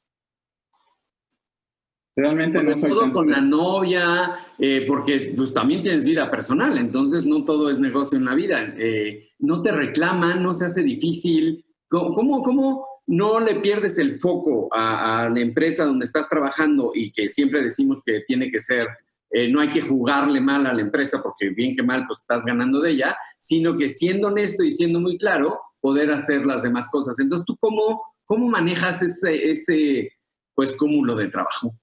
Realmente 2.14 2.62
no 2.62 2.76
soy 2.76 2.90
todo 2.90 3.12
con 3.12 3.30
la 3.30 3.40
novia, 3.40 4.46
eh, 4.56 4.84
porque 4.86 5.32
pues, 5.36 5.52
también 5.52 5.82
tienes 5.82 6.04
vida 6.04 6.30
personal, 6.30 6.78
entonces 6.78 7.24
no 7.24 7.44
todo 7.44 7.68
es 7.68 7.80
negocio 7.80 8.16
en 8.16 8.26
la 8.26 8.34
vida. 8.34 8.74
Eh, 8.76 9.30
no 9.40 9.60
te 9.60 9.72
reclaman, 9.72 10.40
no 10.40 10.54
se 10.54 10.66
hace 10.66 10.84
difícil. 10.84 11.64
¿Cómo, 11.88 12.42
cómo, 12.44 12.86
no 13.08 13.40
le 13.40 13.56
pierdes 13.56 13.98
el 13.98 14.20
foco 14.20 14.68
a, 14.70 15.28
la 15.34 15.40
empresa 15.40 15.84
donde 15.84 16.04
estás 16.04 16.28
trabajando 16.28 16.92
y 16.94 17.10
que 17.10 17.28
siempre 17.28 17.60
decimos 17.60 18.02
que 18.06 18.20
tiene 18.20 18.52
que 18.52 18.60
ser, 18.60 18.86
eh, 19.32 19.50
no 19.50 19.60
hay 19.60 19.70
que 19.70 19.80
jugarle 19.80 20.40
mal 20.40 20.64
a 20.64 20.72
la 20.72 20.80
empresa 20.80 21.20
porque 21.20 21.50
bien 21.50 21.74
que 21.74 21.82
mal 21.82 22.06
pues 22.06 22.20
estás 22.20 22.44
ganando 22.44 22.80
de 22.80 22.92
ella, 22.92 23.16
sino 23.36 23.76
que 23.76 23.88
siendo 23.88 24.28
honesto 24.28 24.62
y 24.62 24.70
siendo 24.70 25.00
muy 25.00 25.18
claro, 25.18 25.58
poder 25.80 26.10
hacer 26.10 26.46
las 26.46 26.62
demás 26.62 26.88
cosas. 26.90 27.18
Entonces, 27.18 27.46
¿tú 27.46 27.56
cómo, 27.56 28.02
cómo 28.24 28.48
manejas 28.48 29.02
ese, 29.02 29.50
ese 29.50 30.12
pues 30.54 30.76
cúmulo 30.76 31.14
de 31.14 31.28
trabajo? 31.28 31.74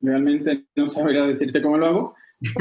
Realmente 0.00 0.66
no 0.76 0.90
sabría 0.90 1.24
decirte 1.24 1.62
cómo 1.62 1.78
lo 1.78 1.86
hago, 1.86 2.14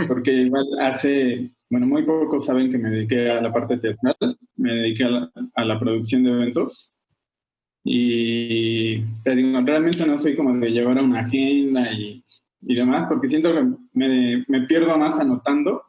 porque 0.08 0.32
igual 0.32 0.66
hace, 0.82 1.52
bueno, 1.70 1.88
muy 1.88 2.04
pocos 2.04 2.46
saben 2.46 2.72
que 2.72 2.78
me 2.78 2.90
dediqué 2.90 3.32
a 3.32 3.42
la 3.42 3.54
parte 3.54 3.78
teatral, 3.78 4.38
me 4.58 4.74
dediqué 4.74 5.06
a 5.06 5.64
la, 5.66 5.80
producción 5.80 6.24
de 6.24 6.32
eventos. 6.32 6.94
Y 7.84 9.02
te 9.24 9.36
digo, 9.36 9.60
realmente 9.62 10.06
no 10.06 10.18
soy 10.18 10.36
como 10.36 10.54
de 10.54 10.72
llevar 10.72 11.00
a 11.00 11.04
una 11.04 11.22
agenda 11.22 11.92
y, 11.94 12.24
y 12.62 12.76
demás, 12.76 13.08
porque 13.10 13.28
siento 13.28 13.54
que 13.54 13.64
me, 13.94 14.46
me 14.48 14.62
pierdo 14.68 14.98
más 14.98 15.18
anotando 15.18 15.82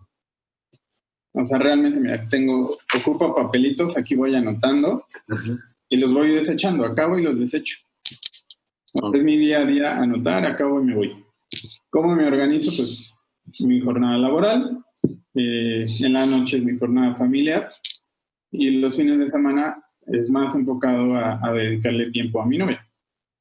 o 1.34 1.46
sea, 1.46 1.58
realmente, 1.58 1.98
mira, 1.98 2.28
tengo, 2.28 2.76
ocupo 2.94 3.34
papelitos, 3.34 3.96
aquí 3.96 4.14
voy 4.14 4.34
anotando 4.34 5.06
y 5.88 5.96
los 5.96 6.12
voy 6.12 6.30
desechando, 6.30 6.84
acabo 6.84 7.18
y 7.18 7.22
los 7.22 7.38
desecho. 7.38 7.78
Es 9.14 9.24
mi 9.24 9.38
día 9.38 9.60
a 9.60 9.66
día 9.66 9.96
anotar, 9.96 10.44
acabo 10.44 10.80
y 10.80 10.84
me 10.84 10.94
voy. 10.94 11.24
¿Cómo 11.88 12.14
me 12.14 12.26
organizo? 12.26 12.70
Pues 12.70 13.16
mi 13.60 13.80
jornada 13.80 14.18
laboral, 14.18 14.84
eh, 15.34 15.86
en 16.00 16.12
la 16.12 16.26
noche 16.26 16.58
es 16.58 16.64
mi 16.64 16.78
jornada 16.78 17.14
familiar 17.14 17.68
y 18.50 18.70
los 18.72 18.94
fines 18.94 19.18
de 19.18 19.30
semana 19.30 19.82
es 20.06 20.28
más 20.28 20.54
enfocado 20.54 21.16
a, 21.16 21.40
a 21.42 21.52
dedicarle 21.52 22.10
tiempo 22.10 22.42
a 22.42 22.46
mi 22.46 22.58
novia. 22.58 22.86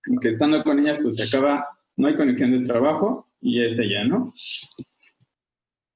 Aunque 0.07 0.29
estando 0.29 0.63
con 0.63 0.79
ellas, 0.79 1.01
pues 1.01 1.17
se 1.17 1.23
acaba, 1.23 1.67
no 1.97 2.07
hay 2.07 2.15
conexión 2.15 2.51
de 2.51 2.65
trabajo 2.65 3.27
y 3.41 3.61
es 3.61 3.77
ella, 3.77 4.05
¿no? 4.05 4.33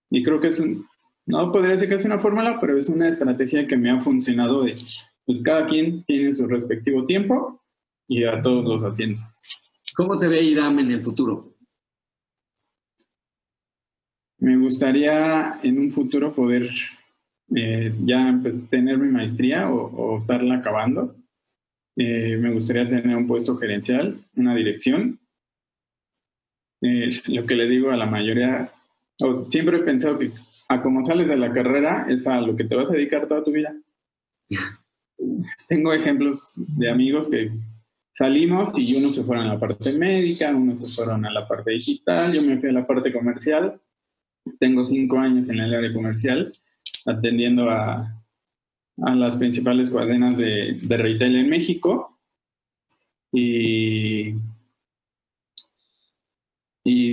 Y 0.10 0.24
creo 0.24 0.40
que 0.40 0.50
es 0.50 0.60
un, 0.60 0.86
no 1.26 1.52
podría 1.52 1.74
decir 1.74 1.90
que 1.90 1.96
es 1.96 2.06
una 2.06 2.20
fórmula, 2.20 2.60
pero 2.60 2.78
es 2.78 2.88
una 2.88 3.10
estrategia 3.10 3.68
que 3.68 3.78
me 3.78 3.90
ha 3.90 4.00
funcionado 4.02 4.64
de, 4.64 4.78
pues 5.26 5.42
cada 5.42 5.66
quien 5.68 6.04
tiene 6.06 6.34
su 6.34 6.46
respectivo 6.48 7.06
tiempo 7.06 7.64
y 8.08 8.24
a 8.24 8.42
todos 8.42 8.64
los 8.66 8.92
atiendo. 8.92 9.22
¿Cómo 9.96 10.16
se 10.16 10.28
ve 10.28 10.44
IRAM 10.44 10.80
en 10.80 10.92
el 10.92 11.02
futuro? 11.02 11.56
Me 14.38 14.58
gustaría 14.58 15.60
en 15.64 15.80
un 15.80 15.92
futuro 15.92 16.34
poder 16.34 16.70
eh, 17.56 17.94
ya 18.04 18.38
pues, 18.42 18.70
tener 18.70 18.98
mi 18.98 19.10
maestría 19.10 19.70
o, 19.70 20.18
estarla 20.18 20.56
acabando. 20.56 21.16
Eh, 21.96 22.38
me 22.38 22.52
gustaría 22.52 22.88
tener 22.88 23.16
un 23.16 23.26
puesto 23.26 23.56
gerencial, 23.58 24.20
una 24.36 24.54
dirección. 24.54 25.20
Eh, 26.82 27.22
lo 27.28 27.46
que 27.46 27.56
le 27.56 27.68
digo 27.68 27.90
a 27.90 27.96
la 27.96 28.06
mayoría, 28.06 28.72
siempre 29.50 29.78
he 29.78 29.84
pensado 29.84 30.20
que 30.20 30.32
a 30.68 30.82
como 30.82 31.06
sales 31.06 31.28
de 31.28 31.38
la 31.38 31.52
carrera 31.52 32.08
es 32.10 32.26
a 32.28 32.42
lo 32.42 32.56
que 32.56 32.64
te 32.64 32.76
vas 32.76 32.90
a 32.90 32.94
dedicar 32.94 33.28
toda 33.28 33.44
tu 33.44 33.52
vida. 33.52 33.76
Tengo 35.70 35.94
ejemplos 35.94 36.52
de 36.56 36.90
amigos 36.90 37.30
que 37.30 37.52
salimos 38.18 38.78
y 38.78 38.96
unos 38.98 39.16
se 39.16 39.24
fueron 39.24 39.46
a 39.48 39.54
la 39.54 39.60
parte 39.60 39.94
médica, 39.94 40.56
unos 40.56 40.82
se 40.82 41.04
fueron 41.04 41.26
a 41.26 41.32
la 41.32 41.48
parte 41.48 41.72
digital, 41.72 42.34
yo 42.34 42.42
me 42.42 42.58
fui 42.60 42.70
a 42.70 42.74
la 42.74 42.88
parte 42.88 43.12
comercial. 43.12 43.80
Tengo 44.60 44.86
cinco 44.86 45.18
años 45.18 45.50
en 45.50 45.60
el 45.60 45.74
área 45.74 45.94
comercial 45.94 46.54
atendiendo 47.06 47.70
a, 47.70 48.24
a 49.04 49.16
las 49.16 49.36
principales 49.38 49.90
cadenas 49.90 50.38
de, 50.38 50.80
de 50.82 50.98
retail 50.98 51.36
en 51.36 51.50
México. 51.50 52.20
Y 53.32 54.36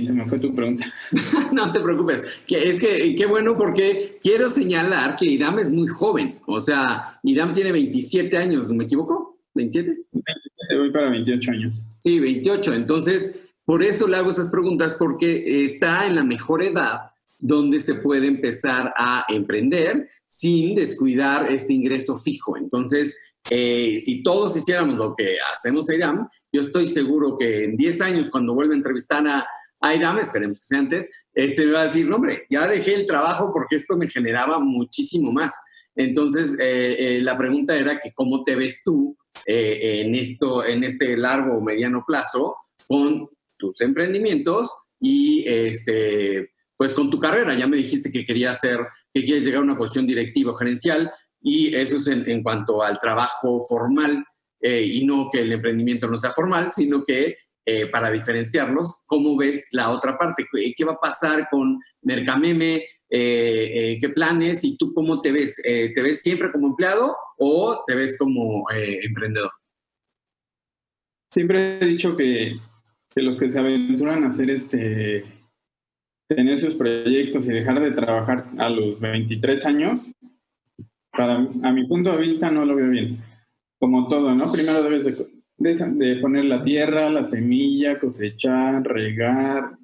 y 0.03 0.07
se 0.07 0.13
me 0.13 0.25
fue 0.27 0.39
tu 0.39 0.53
pregunta. 0.53 0.85
no 1.51 1.71
te 1.71 1.79
preocupes. 1.79 2.23
Que 2.45 2.67
es 2.67 2.79
que 2.79 3.15
qué 3.15 3.25
bueno 3.25 3.57
porque 3.57 4.17
quiero 4.21 4.49
señalar 4.49 5.15
que 5.15 5.25
Idam 5.25 5.59
es 5.59 5.71
muy 5.71 5.87
joven. 5.87 6.39
O 6.45 6.59
sea, 6.59 7.19
Idam 7.23 7.53
tiene 7.53 7.71
27 7.71 8.37
años, 8.37 8.67
¿me 8.69 8.83
equivoco? 8.83 9.39
¿27? 9.55 9.85
27, 10.11 10.77
voy 10.77 10.91
para 10.91 11.09
28 11.09 11.51
años. 11.51 11.83
Sí, 11.99 12.19
28. 12.19 12.73
Entonces, 12.73 13.39
por 13.65 13.81
eso 13.81 14.07
le 14.07 14.17
hago 14.17 14.29
esas 14.29 14.49
preguntas 14.49 14.95
porque 14.97 15.65
está 15.65 16.05
en 16.05 16.15
la 16.15 16.23
mejor 16.23 16.63
edad 16.63 17.11
donde 17.39 17.79
se 17.79 17.95
puede 17.95 18.27
empezar 18.27 18.93
a 18.95 19.25
emprender 19.29 20.09
sin 20.27 20.75
descuidar 20.75 21.51
este 21.51 21.73
ingreso 21.73 22.17
fijo. 22.17 22.57
Entonces, 22.57 23.17
eh, 23.49 23.99
si 23.99 24.23
todos 24.23 24.55
hiciéramos 24.55 24.97
lo 24.97 25.13
que 25.13 25.35
hacemos 25.51 25.91
IDAM, 25.91 26.27
yo 26.51 26.61
estoy 26.61 26.87
seguro 26.87 27.37
que 27.37 27.65
en 27.65 27.75
10 27.75 28.01
años, 28.01 28.29
cuando 28.29 28.53
vuelva 28.53 28.73
a 28.73 28.77
entrevistar 28.77 29.27
a 29.27 29.45
Aidam, 29.83 30.17
esperemos 30.19 30.59
que 30.59 30.65
sea 30.65 30.79
antes, 30.79 31.11
este 31.33 31.65
me 31.65 31.73
va 31.73 31.81
a 31.81 31.83
decir, 31.83 32.07
no, 32.07 32.15
hombre, 32.15 32.45
ya 32.49 32.67
dejé 32.67 32.95
el 32.95 33.05
trabajo 33.05 33.51
porque 33.53 33.75
esto 33.75 33.97
me 33.97 34.07
generaba 34.07 34.57
muchísimo 34.59 35.31
más. 35.33 35.53
Entonces, 35.93 36.57
eh, 36.57 36.95
eh, 36.97 37.21
la 37.21 37.37
pregunta 37.37 37.75
era 37.75 37.99
que 37.99 38.13
cómo 38.13 38.45
te 38.45 38.55
ves 38.55 38.81
tú 38.85 39.17
eh, 39.45 40.03
en, 40.05 40.15
esto, 40.15 40.65
en 40.65 40.85
este 40.85 41.17
largo 41.17 41.57
o 41.57 41.61
mediano 41.61 42.03
plazo 42.07 42.55
con 42.87 43.27
tus 43.57 43.81
emprendimientos 43.81 44.73
y 45.01 45.43
este, 45.47 46.51
pues 46.77 46.93
con 46.93 47.09
tu 47.09 47.19
carrera. 47.19 47.53
Ya 47.53 47.67
me 47.67 47.77
dijiste 47.77 48.09
que 48.09 48.23
querías 48.23 48.57
hacer, 48.57 48.79
que 49.13 49.25
quieres 49.25 49.43
llegar 49.43 49.59
a 49.59 49.65
una 49.65 49.77
posición 49.77 50.07
directiva 50.07 50.53
o 50.53 50.55
gerencial 50.55 51.11
y 51.41 51.75
eso 51.75 51.97
es 51.97 52.07
en 52.07 52.41
cuanto 52.41 52.81
al 52.81 52.97
trabajo 52.99 53.61
formal 53.67 54.23
y 54.61 55.05
no 55.05 55.27
que 55.29 55.41
el 55.41 55.51
emprendimiento 55.51 56.07
no 56.07 56.15
sea 56.15 56.31
formal, 56.31 56.71
sino 56.71 57.03
que 57.03 57.35
eh, 57.65 57.87
para 57.87 58.11
diferenciarlos, 58.11 59.03
¿cómo 59.05 59.37
ves 59.37 59.69
la 59.71 59.89
otra 59.91 60.17
parte? 60.17 60.45
¿Qué 60.75 60.83
va 60.83 60.93
a 60.93 60.99
pasar 60.99 61.47
con 61.49 61.79
Mercameme? 62.01 62.83
Eh, 63.09 63.71
eh, 63.73 63.97
¿Qué 64.01 64.09
planes? 64.09 64.65
¿Y 64.65 64.75
tú 64.75 64.93
cómo 64.93 65.21
te 65.21 65.31
ves? 65.31 65.61
¿Te 65.63 66.01
ves 66.01 66.21
siempre 66.21 66.51
como 66.51 66.67
empleado 66.67 67.15
o 67.37 67.83
te 67.87 67.95
ves 67.95 68.17
como 68.17 68.65
emprendedor? 68.71 69.51
Siempre 71.31 71.79
he 71.79 71.85
dicho 71.85 72.17
que, 72.17 72.57
que, 73.15 73.21
los 73.21 73.37
que 73.37 73.49
se 73.49 73.59
aventuran 73.59 74.25
a 74.25 74.29
hacer 74.29 74.49
este, 74.49 75.25
tener 76.27 76.59
sus 76.59 76.75
proyectos 76.75 77.45
y 77.45 77.49
dejar 77.49 77.79
de 77.79 77.91
trabajar 77.91 78.49
a 78.57 78.69
los 78.69 78.99
23 78.99 79.65
años, 79.65 80.11
para, 81.11 81.35
a 81.37 81.71
mi 81.71 81.87
punto 81.87 82.11
de 82.11 82.17
vista 82.17 82.51
no 82.51 82.65
lo 82.65 82.75
veo 82.75 82.89
bien. 82.89 83.23
Como 83.79 84.07
todo, 84.07 84.35
¿no? 84.35 84.51
Primero 84.51 84.83
debes 84.83 85.05
de 85.05 85.42
de, 85.63 86.15
poner 86.21 86.45
la 86.45 86.63
tierra, 86.63 87.09
la 87.09 87.29
semilla, 87.29 87.99
cosechar, 87.99 88.83
regar, 88.83 89.77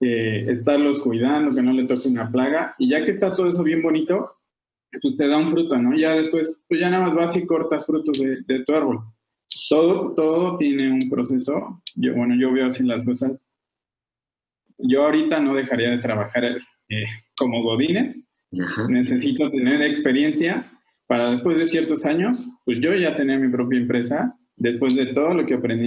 eh, 0.00 0.46
estarlos 0.48 1.00
cuidando, 1.00 1.54
que 1.54 1.62
no 1.62 1.72
le 1.72 1.84
toque 1.84 2.08
una 2.08 2.30
plaga. 2.30 2.74
Y 2.78 2.90
ya 2.90 3.04
que 3.04 3.10
está 3.10 3.34
todo 3.34 3.48
eso 3.48 3.62
bien 3.62 3.82
bonito, 3.82 4.36
pues 5.00 5.16
te 5.16 5.26
da 5.26 5.38
un 5.38 5.50
fruto, 5.50 5.76
¿no? 5.76 5.96
Ya 5.96 6.14
después, 6.14 6.62
pues 6.68 6.80
ya 6.80 6.90
nada 6.90 7.06
más 7.06 7.14
vas 7.14 7.36
y 7.36 7.46
cortas 7.46 7.84
frutos 7.86 8.18
de, 8.18 8.64
tu 8.64 8.74
árbol. 8.74 9.00
Todo, 9.68 10.14
todo 10.14 10.56
tiene 10.56 10.90
un 10.90 11.10
proceso. 11.10 11.82
Yo, 11.94 12.14
bueno, 12.14 12.34
yo 12.38 12.52
veo 12.52 12.66
así 12.66 12.82
las 12.82 13.04
cosas. 13.04 13.44
Yo 14.78 15.04
ahorita 15.04 15.40
no 15.40 15.54
dejaría 15.54 15.90
de 15.90 15.98
trabajar 15.98 16.44
eh, 16.44 17.04
como 17.36 17.62
Godínez. 17.62 18.16
Necesito 18.88 19.50
tener 19.50 19.82
experiencia 19.82 20.70
para 21.06 21.30
después 21.30 21.56
de 21.58 21.68
ciertos 21.68 22.04
años, 22.04 22.42
pues 22.64 22.80
yo 22.80 22.94
ya 22.94 23.16
tener 23.16 23.38
mi 23.38 23.48
propia 23.50 23.78
empresa 23.78 24.36
después 24.62 24.94
de 24.94 25.06
todo 25.06 25.34
lo 25.34 25.44
que 25.44 25.54
aprendí 25.54 25.86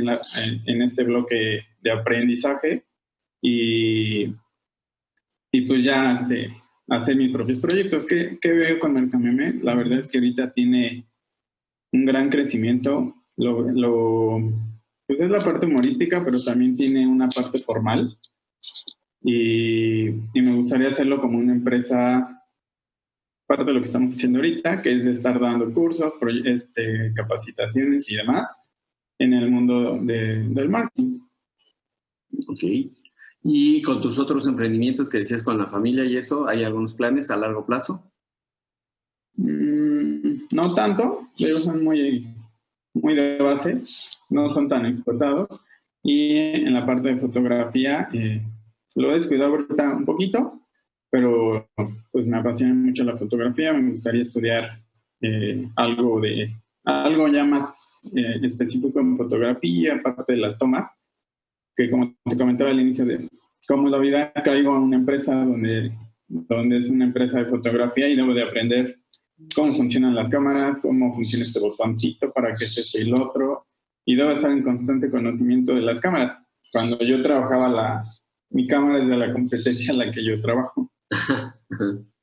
en, 0.65 0.81
este 0.81 1.03
bloque 1.03 1.61
de 1.81 1.91
aprendizaje 1.91 2.83
y, 3.41 4.25
y 5.51 5.61
pues 5.65 5.81
ya 5.81 6.15
este, 6.15 6.51
hacer 6.89 7.15
mis 7.15 7.31
propios 7.31 7.59
proyectos. 7.59 8.05
¿Qué, 8.05 8.37
qué 8.41 8.51
veo 8.51 8.79
con 8.79 8.93
Mercameme? 8.93 9.53
La 9.63 9.75
verdad 9.75 9.99
es 9.99 10.09
que 10.09 10.17
ahorita 10.17 10.51
tiene 10.51 11.05
un 11.93 12.05
gran 12.05 12.29
crecimiento. 12.29 13.15
Lo, 13.37 13.61
lo, 13.71 14.41
pues 15.07 15.21
es 15.21 15.29
la 15.29 15.39
parte 15.39 15.67
humorística, 15.67 16.23
pero 16.25 16.43
también 16.43 16.75
tiene 16.75 17.07
una 17.07 17.29
parte 17.29 17.59
formal. 17.59 18.17
Y, 19.21 20.09
y, 20.09 20.41
me 20.41 20.53
gustaría 20.53 20.89
hacerlo 20.89 21.21
como 21.21 21.37
una 21.39 21.53
empresa, 21.53 22.43
parte 23.47 23.63
de 23.63 23.73
lo 23.73 23.79
que 23.79 23.87
estamos 23.87 24.13
haciendo 24.13 24.39
ahorita, 24.39 24.81
que 24.81 24.91
es 24.91 25.05
estar 25.05 25.39
dando 25.39 25.73
cursos, 25.73 26.13
este, 26.43 27.13
capacitaciones 27.15 28.11
y 28.11 28.17
demás 28.17 28.45
en 29.19 29.33
el 29.33 29.49
mundo 29.49 29.97
de, 30.01 30.43
del 30.49 30.69
marketing. 30.69 31.19
Ok. 32.47 32.63
¿Y 33.43 33.81
con 33.81 34.01
tus 34.01 34.17
otros 34.19 34.47
emprendimientos 34.47 35.09
que 35.09 35.19
decías 35.19 35.43
con 35.43 35.57
la 35.57 35.67
familia 35.67 36.03
y 36.03 36.17
eso, 36.17 36.47
hay 36.47 36.63
algunos 36.63 36.95
planes 36.95 37.29
a 37.29 37.37
largo 37.37 37.65
plazo? 37.65 38.11
Mm, 39.35 40.47
no 40.51 40.73
tanto, 40.73 41.29
ellos 41.37 41.63
son 41.63 41.83
muy, 41.83 42.27
muy 42.93 43.13
de 43.13 43.37
base, 43.37 43.83
no 44.29 44.51
son 44.51 44.67
tan 44.67 44.85
explotados. 44.85 45.61
Y 46.01 46.37
en 46.37 46.73
la 46.73 46.85
parte 46.85 47.09
de 47.09 47.17
fotografía 47.17 48.09
eh, 48.13 48.41
lo 48.95 49.11
he 49.11 49.15
descuidado 49.15 49.51
ahorita 49.51 49.89
un 49.89 50.05
poquito, 50.05 50.61
pero 51.09 51.67
pues 52.11 52.25
me 52.25 52.37
apasiona 52.37 52.73
mucho 52.73 53.03
la 53.03 53.17
fotografía, 53.17 53.73
me 53.73 53.91
gustaría 53.91 54.23
estudiar 54.23 54.81
eh, 55.21 55.67
algo 55.75 56.19
de 56.19 56.51
algo 56.83 57.27
ya 57.27 57.43
más 57.43 57.69
eh, 58.15 58.39
específico 58.43 58.99
en 58.99 59.17
fotografía, 59.17 59.95
aparte 59.95 60.33
de 60.33 60.39
las 60.39 60.57
tomas, 60.57 60.91
que 61.75 61.89
como 61.89 62.15
te 62.23 62.37
comentaba 62.37 62.69
al 62.69 62.79
inicio 62.79 63.05
de 63.05 63.27
cómo 63.67 63.89
la 63.89 63.97
vida, 63.97 64.31
caigo 64.43 64.73
a 64.73 64.79
una 64.79 64.97
empresa 64.97 65.33
donde, 65.33 65.91
donde 66.27 66.77
es 66.77 66.87
una 66.87 67.05
empresa 67.05 67.39
de 67.39 67.45
fotografía 67.45 68.07
y 68.07 68.15
debo 68.15 68.33
de 68.33 68.43
aprender 68.43 68.99
cómo 69.55 69.73
funcionan 69.73 70.15
las 70.15 70.29
cámaras, 70.29 70.79
cómo 70.81 71.13
funciona 71.13 71.45
este 71.45 71.59
botoncito 71.59 72.31
para 72.31 72.55
que 72.55 72.65
se 72.65 73.01
el 73.01 73.13
otro, 73.13 73.67
y 74.05 74.15
debo 74.15 74.31
estar 74.31 74.51
en 74.51 74.63
constante 74.63 75.09
conocimiento 75.09 75.73
de 75.73 75.81
las 75.81 75.99
cámaras. 75.99 76.41
Cuando 76.71 76.99
yo 76.99 77.21
trabajaba, 77.21 77.67
la, 77.67 78.03
mi 78.51 78.67
cámara 78.67 78.99
es 78.99 79.07
de 79.07 79.17
la 79.17 79.33
competencia 79.33 79.91
en 79.91 79.99
la 79.99 80.11
que 80.11 80.23
yo 80.23 80.41
trabajo. 80.41 80.91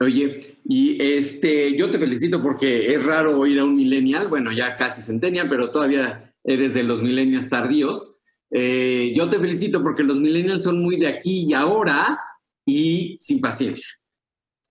Oye, 0.00 0.58
y 0.64 1.02
este, 1.02 1.76
yo 1.76 1.90
te 1.90 1.98
felicito 1.98 2.40
porque 2.40 2.94
es 2.94 3.04
raro 3.04 3.38
oír 3.38 3.58
a 3.58 3.64
un 3.64 3.74
millennial, 3.74 4.28
bueno, 4.28 4.52
ya 4.52 4.76
casi 4.76 5.02
centennial, 5.02 5.48
pero 5.48 5.72
todavía 5.72 6.32
eres 6.44 6.72
de 6.74 6.84
los 6.84 7.02
millennials 7.02 7.50
tardíos. 7.50 8.14
Eh, 8.50 9.12
yo 9.16 9.28
te 9.28 9.40
felicito 9.40 9.82
porque 9.82 10.04
los 10.04 10.20
millennials 10.20 10.62
son 10.62 10.80
muy 10.80 10.96
de 10.96 11.08
aquí 11.08 11.46
y 11.48 11.52
ahora 11.52 12.18
y 12.64 13.16
sin 13.16 13.40
paciencia. 13.40 13.88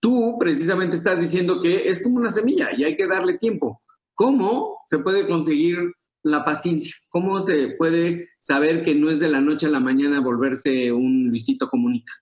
Tú 0.00 0.36
precisamente 0.40 0.96
estás 0.96 1.20
diciendo 1.20 1.60
que 1.60 1.88
es 1.88 2.02
como 2.02 2.16
una 2.16 2.32
semilla 2.32 2.70
y 2.74 2.84
hay 2.84 2.96
que 2.96 3.06
darle 3.06 3.34
tiempo. 3.34 3.82
¿Cómo 4.14 4.78
se 4.86 4.98
puede 4.98 5.28
conseguir 5.28 5.78
la 6.22 6.44
paciencia? 6.44 6.94
¿Cómo 7.10 7.40
se 7.40 7.74
puede 7.76 8.30
saber 8.38 8.82
que 8.82 8.94
no 8.94 9.10
es 9.10 9.20
de 9.20 9.28
la 9.28 9.40
noche 9.40 9.66
a 9.66 9.70
la 9.70 9.80
mañana 9.80 10.20
volverse 10.20 10.90
un 10.90 11.28
Luisito 11.28 11.68
Comunica? 11.68 12.12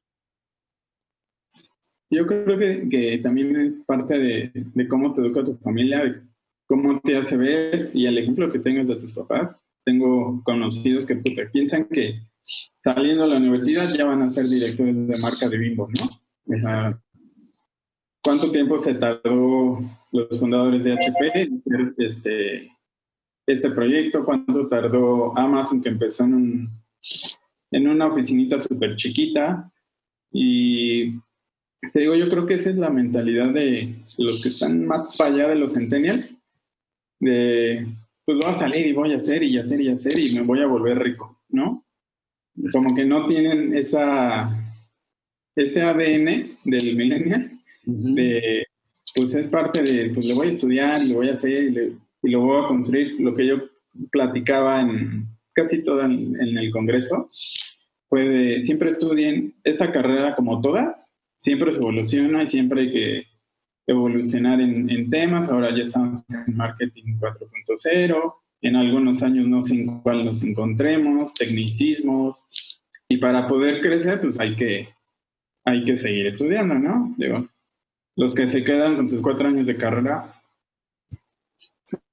Yo 2.16 2.26
creo 2.26 2.58
que, 2.58 2.88
que 2.88 3.18
también 3.18 3.56
es 3.56 3.75
parte 3.87 4.18
de, 4.18 4.50
de, 4.54 4.88
cómo 4.88 5.12
te 5.12 5.20
educa 5.20 5.44
tu 5.44 5.56
familia, 5.58 6.23
cómo 6.66 6.99
te 7.00 7.16
hace 7.16 7.37
ver 7.37 7.90
y 7.92 8.06
el 8.06 8.18
ejemplo 8.18 8.50
que 8.50 8.58
tengas 8.58 8.87
de 8.87 8.96
tus 8.96 9.12
papás. 9.12 9.61
Tengo 9.85 10.42
conocidos 10.42 11.04
que 11.04 11.16
piensan 11.52 11.85
que 11.85 12.20
saliendo 12.82 13.25
a 13.25 13.26
la 13.26 13.37
universidad 13.37 13.87
ya 13.94 14.06
van 14.06 14.23
a 14.23 14.30
ser 14.30 14.46
directores 14.46 14.94
de 15.08 15.18
marca 15.18 15.49
de 15.49 15.58
Bimbo, 15.58 15.88
¿no? 15.88 16.56
O 16.56 16.61
sea, 16.61 16.99
¿Cuánto 18.26 18.50
tiempo 18.50 18.80
se 18.80 18.94
tardó 18.94 19.78
los 20.11 20.40
fundadores 20.40 20.82
de 20.82 20.94
HP 20.94 21.42
en 21.42 21.94
este, 21.96 22.73
este 23.47 23.71
proyecto? 23.71 24.25
¿Cuánto 24.25 24.67
tardó 24.67 25.38
Amazon 25.38 25.80
que 25.80 25.91
empezó 25.91 26.25
en, 26.25 26.34
un, 26.34 26.71
en 27.71 27.86
una 27.86 28.08
oficinita 28.08 28.60
súper 28.60 28.97
chiquita? 28.97 29.73
Y 30.32 31.21
te 31.93 32.00
digo, 32.00 32.15
yo 32.15 32.28
creo 32.28 32.47
que 32.47 32.54
esa 32.54 32.71
es 32.71 32.76
la 32.76 32.91
mentalidad 32.91 33.52
de 33.52 33.95
los 34.19 34.43
que 34.43 34.49
están 34.49 34.86
más 34.86 35.17
para 35.17 35.34
allá 35.34 35.49
de 35.49 35.56
los 35.56 35.73
centennials, 35.73 36.26
de 37.21 37.86
pues 38.25 38.39
voy 38.39 38.50
a 38.50 38.58
salir 38.58 38.86
y 38.86 38.93
voy 38.93 39.12
a 39.12 39.19
hacer 39.19 39.45
y 39.45 39.56
hacer 39.56 39.80
y 39.80 39.89
hacer 39.89 40.19
y 40.19 40.34
me 40.34 40.43
voy 40.43 40.60
a 40.60 40.67
volver 40.67 40.99
rico, 40.99 41.39
¿no? 41.49 41.84
Como 42.73 42.95
que 42.95 43.04
no 43.04 43.26
tienen 43.26 43.76
esa, 43.76 44.50
ese 45.54 45.82
ADN 45.82 46.56
del 46.65 46.97
millennial, 46.97 47.52
de, 47.84 48.67
pues 49.15 49.32
es 49.34 49.47
parte 49.49 49.82
de, 49.82 50.10
pues 50.10 50.26
le 50.26 50.34
voy 50.34 50.49
a 50.49 50.52
estudiar, 50.52 51.02
le 51.02 51.15
voy 51.15 51.28
a 51.28 51.34
hacer 51.34 51.50
y, 52.23 52.30
lo 52.32 52.41
voy 52.41 52.65
a 52.65 52.69
construir. 52.69 53.21
Lo 53.21 53.32
que 53.34 53.47
yo 53.47 53.56
platicaba 54.10 54.80
en 54.80 55.26
casi 55.52 55.84
todo 55.84 56.02
en, 56.02 56.34
en 56.41 56.58
el 56.58 56.73
Congreso 56.73 57.30
fue 58.08 58.28
de, 58.28 58.65
siempre 58.65 58.91
estudien 58.91 59.54
esta 59.62 59.93
carrera 59.93 60.34
como 60.34 60.60
todas, 60.60 61.08
siempre 61.47 61.73
se 61.73 61.78
evoluciona 61.78 62.43
y 62.43 62.49
siempre 62.49 62.80
hay 62.80 62.91
que 62.91 63.26
evolucionar 63.87 64.61
en, 64.61 65.09
temas. 65.11 65.49
Ahora 65.49 65.71
ya 65.71 65.85
estamos 65.85 66.25
en 66.28 66.56
marketing 66.56 67.21
4.0. 67.21 68.35
En 68.63 68.75
algunos 68.75 69.23
años 69.23 69.47
no 69.47 69.63
sé 69.63 69.76
en 69.76 70.00
cuál 70.00 70.25
nos 70.25 70.43
encontremos, 70.43 71.32
tecnicismos. 71.35 72.45
Y 73.09 73.19
para 73.19 73.47
poder 73.47 73.80
crecer, 73.80 74.21
pues 74.21 74.41
hay 74.41 74.56
que, 74.56 74.89
hay 75.65 75.85
que 75.85 75.97
seguir 75.97 76.26
estudiando, 76.26 76.75
¿no? 76.75 77.15
Digo, 77.17 77.49
los 78.17 78.35
que 78.35 78.49
se 78.49 78.65
quedan 78.65 78.97
con 78.97 79.09
sus 79.09 79.21
cuatro 79.21 79.47
años 79.47 79.69
de 79.69 79.76
carrera, 79.76 80.32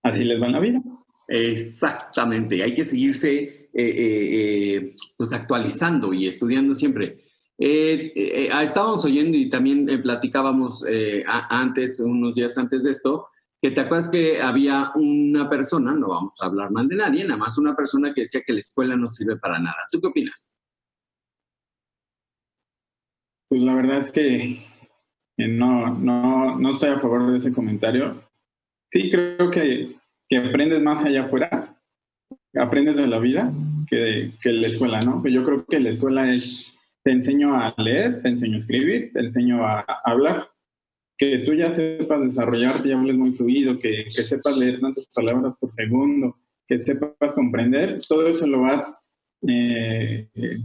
así 0.04 0.24
les 0.26 0.40
va 0.40 0.50
la 0.50 0.60
vida. 0.60 0.80
Exactamente, 1.28 2.62
hay 2.62 2.76
que 2.76 2.86
seguirse 2.86 3.32
eh, 3.32 3.70
eh, 3.74 4.76
eh, 4.76 4.96
pues 5.18 5.34
actualizando 5.34 6.14
y 6.14 6.28
estudiando 6.28 6.76
siempre. 6.76 7.18
Eh, 7.60 8.12
eh, 8.16 8.50
ah, 8.52 8.64
estábamos 8.64 9.06
oyendo 9.06 9.38
y 9.38 9.50
también 9.50 9.88
eh, 9.90 10.00
platicábamos 10.00 10.84
antes, 11.26 12.00
unos 12.00 12.36
días 12.36 12.58
antes 12.58 12.84
de 12.84 12.92
esto, 12.92 13.28
que 13.62 13.72
te 13.72 13.82
acuerdas 13.82 14.10
que 14.10 14.42
había 14.42 14.92
una 14.96 15.50
persona, 15.50 15.94
no 15.94 16.10
vamos 16.10 16.36
a 16.42 16.48
hablar 16.48 16.72
mal 16.72 16.88
de 16.88 16.96
nadie, 16.96 17.24
nada 17.24 17.38
más 17.38 17.58
una 17.58 17.76
persona 17.76 18.14
que 18.14 18.22
decía 18.22 18.42
que 18.46 18.54
la 18.54 18.60
escuela 18.60 18.96
no 18.96 19.08
sirve 19.08 19.38
para 19.38 19.60
nada. 19.60 19.88
¿Tú 19.92 20.02
qué 20.02 20.08
opinas? 20.08 20.52
Pues 23.48 23.62
la 23.62 23.76
verdad 23.76 24.00
es 24.00 24.12
que 24.12 24.66
no, 25.38 25.94
no, 25.98 26.60
no 26.60 26.74
estoy 26.74 26.90
a 26.90 27.00
favor 27.00 27.32
de 27.32 27.38
ese 27.38 27.54
comentario. 27.54 28.22
Sí, 28.92 29.10
creo 29.10 29.50
que, 29.50 29.96
que 30.28 30.38
aprendes 30.38 30.82
más 30.82 31.04
allá 31.04 31.26
afuera, 31.26 31.80
aprendes 32.56 32.98
de 32.98 33.08
la 33.08 33.20
vida 33.20 33.52
que, 33.88 34.32
que 34.42 34.52
la 34.52 34.68
escuela, 34.68 35.00
¿no? 35.00 35.26
Yo 35.28 35.46
creo 35.46 35.66
que 35.66 35.80
la 35.80 35.92
escuela 35.92 36.32
es 36.32 36.73
te 37.04 37.12
enseño 37.12 37.56
a 37.56 37.74
leer, 37.78 38.22
te 38.22 38.30
enseño 38.30 38.58
a 38.58 38.60
escribir, 38.62 39.12
te 39.14 39.20
enseño 39.20 39.66
a, 39.66 39.86
hablar. 40.06 40.50
Que 41.18 41.40
tú 41.40 41.54
ya 41.54 41.74
sepas 41.74 42.22
desarrollarte 42.22 42.90
y 42.90 42.92
hables 42.92 43.16
muy 43.16 43.34
fluido, 43.34 43.78
que, 43.78 44.06
que, 44.06 44.24
sepas 44.24 44.58
leer 44.58 44.80
tantas 44.80 45.06
palabras 45.08 45.54
por 45.60 45.72
segundo, 45.72 46.38
que 46.68 46.82
sepas 46.82 47.34
comprender, 47.34 48.00
todo 48.08 48.28
eso 48.28 48.48
lo 48.48 48.62
vas 48.62 48.96
eh, 49.48 50.28
eh, 50.34 50.58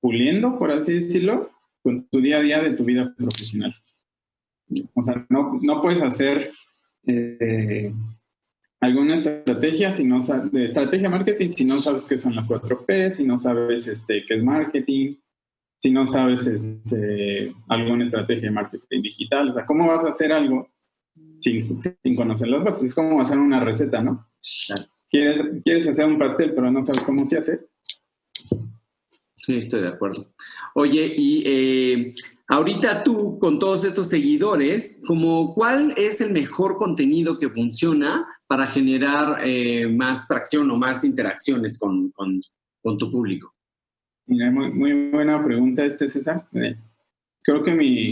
puliendo, 0.00 0.58
por 0.58 0.70
así 0.70 0.94
decirlo, 0.94 1.50
con 1.82 2.08
tu 2.08 2.20
día 2.20 2.38
a 2.38 2.42
día 2.42 2.62
de 2.62 2.70
tu 2.70 2.84
vida 2.84 3.12
profesional. 3.16 3.74
O 4.94 5.04
sea, 5.04 5.26
no, 5.28 5.58
no 5.60 5.82
puedes 5.82 6.02
hacer 6.02 6.50
eh, 7.06 7.92
alguna 8.80 9.16
estrategia 9.16 9.94
si 9.94 10.04
no 10.04 10.20
de 10.20 10.66
estrategia 10.66 11.08
marketing 11.08 11.50
si 11.50 11.64
no 11.64 11.76
sabes 11.78 12.06
qué 12.06 12.18
son 12.18 12.34
las 12.34 12.46
4P, 12.46 13.14
si 13.14 13.24
no 13.24 13.38
sabes 13.38 13.86
este, 13.86 14.24
qué 14.26 14.34
es 14.34 14.42
marketing, 14.42 15.16
si 15.80 15.90
no 15.90 16.06
sabes 16.06 16.46
este, 16.46 17.54
alguna 17.68 18.06
estrategia 18.06 18.48
de 18.48 18.54
marketing 18.54 19.02
digital. 19.02 19.50
O 19.50 19.52
sea, 19.52 19.66
¿cómo 19.66 19.88
vas 19.88 20.04
a 20.04 20.10
hacer 20.10 20.32
algo 20.32 20.68
sin, 21.40 21.80
sin 22.02 22.16
conocer 22.16 22.48
las 22.48 22.64
bases? 22.64 22.84
Es 22.84 22.94
como 22.94 23.20
hacer 23.20 23.38
una 23.38 23.60
receta, 23.60 24.02
¿no? 24.02 24.28
¿Quieres, 25.10 25.62
quieres 25.64 25.88
hacer 25.88 26.04
un 26.06 26.18
pastel, 26.18 26.54
pero 26.54 26.70
no 26.70 26.84
sabes 26.84 27.02
cómo 27.02 27.26
se 27.26 27.38
hace. 27.38 27.60
Sí, 29.36 29.58
estoy 29.58 29.82
de 29.82 29.88
acuerdo. 29.88 30.32
Oye, 30.74 31.14
y 31.16 31.42
eh, 31.46 32.14
ahorita 32.48 33.04
tú, 33.04 33.38
con 33.38 33.58
todos 33.58 33.84
estos 33.84 34.08
seguidores, 34.08 35.00
como, 35.06 35.54
¿cuál 35.54 35.94
es 35.96 36.20
el 36.20 36.32
mejor 36.32 36.76
contenido 36.76 37.38
que 37.38 37.48
funciona 37.48 38.26
para 38.46 38.66
generar 38.66 39.40
eh, 39.44 39.88
más 39.88 40.26
tracción 40.28 40.70
o 40.70 40.76
más 40.76 41.04
interacciones 41.04 41.78
con, 41.78 42.10
con, 42.10 42.40
con 42.82 42.98
tu 42.98 43.10
público? 43.10 43.55
Mira, 44.26 44.50
muy, 44.50 45.10
buena 45.10 45.42
pregunta 45.44 45.84
este, 45.84 46.08
César. 46.08 46.46
Eh, 46.52 46.76
creo 47.42 47.62
que 47.62 47.72
mi, 47.72 48.10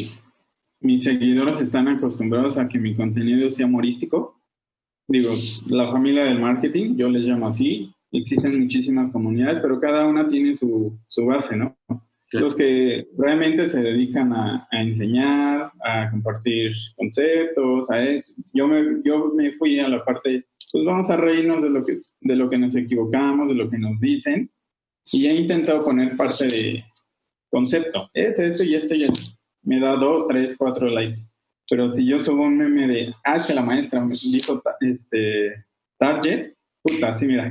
mis 0.80 1.02
seguidores 1.02 1.60
están 1.60 1.88
acostumbrados 1.88 2.56
a 2.56 2.68
que 2.68 2.78
mi 2.78 2.94
contenido 2.94 3.50
sea 3.50 3.66
humorístico. 3.66 4.40
Digo, 5.08 5.32
la 5.68 5.90
familia 5.90 6.24
del 6.24 6.40
marketing, 6.40 6.96
yo 6.96 7.08
les 7.08 7.24
llamo 7.24 7.48
así. 7.48 7.92
Existen 8.12 8.60
muchísimas 8.60 9.10
comunidades, 9.10 9.60
pero 9.60 9.80
cada 9.80 10.06
una 10.06 10.26
tiene 10.26 10.54
su, 10.54 10.96
su 11.08 11.26
base, 11.26 11.56
¿no? 11.56 11.76
los 12.40 12.56
que 12.56 13.06
realmente 13.16 13.68
se 13.68 13.80
dedican 13.80 14.32
a, 14.32 14.66
enseñar, 14.72 15.70
a 15.84 16.10
compartir 16.10 16.72
conceptos, 16.96 17.90
a 17.90 18.02
esto. 18.02 18.32
Yo 18.52 18.66
me, 18.66 19.02
yo 19.04 19.32
me 19.34 19.52
fui 19.52 19.78
a 19.78 19.88
la 19.88 20.04
parte, 20.04 20.46
pues 20.72 20.84
vamos 20.84 21.10
a 21.10 21.16
reírnos 21.16 21.62
de 21.62 21.70
lo, 21.70 21.84
que, 21.84 22.00
de 22.20 22.36
lo 22.36 22.48
que 22.48 22.58
nos 22.58 22.74
equivocamos, 22.74 23.48
de 23.48 23.54
lo 23.54 23.70
que 23.70 23.78
nos 23.78 24.00
dicen, 24.00 24.50
y 25.06 25.26
he 25.26 25.34
intentado 25.34 25.84
poner 25.84 26.16
parte 26.16 26.46
de 26.46 26.84
concepto. 27.50 28.10
Es 28.12 28.38
esto 28.38 28.64
y 28.64 28.74
esto 28.74 28.94
y. 28.94 29.06
Me 29.62 29.80
da 29.80 29.96
dos, 29.96 30.26
tres, 30.28 30.56
cuatro 30.58 30.88
likes. 30.88 31.20
Pero 31.68 31.90
si 31.90 32.06
yo 32.06 32.20
subo 32.20 32.42
un 32.42 32.58
meme 32.58 32.86
de, 32.86 33.14
ah, 33.24 33.42
que 33.44 33.54
la 33.54 33.62
maestra 33.62 34.00
me 34.04 34.14
dijo 34.14 34.62
este, 34.80 35.64
target, 35.98 36.54
puta, 36.82 37.14
así 37.14 37.24
mira, 37.24 37.48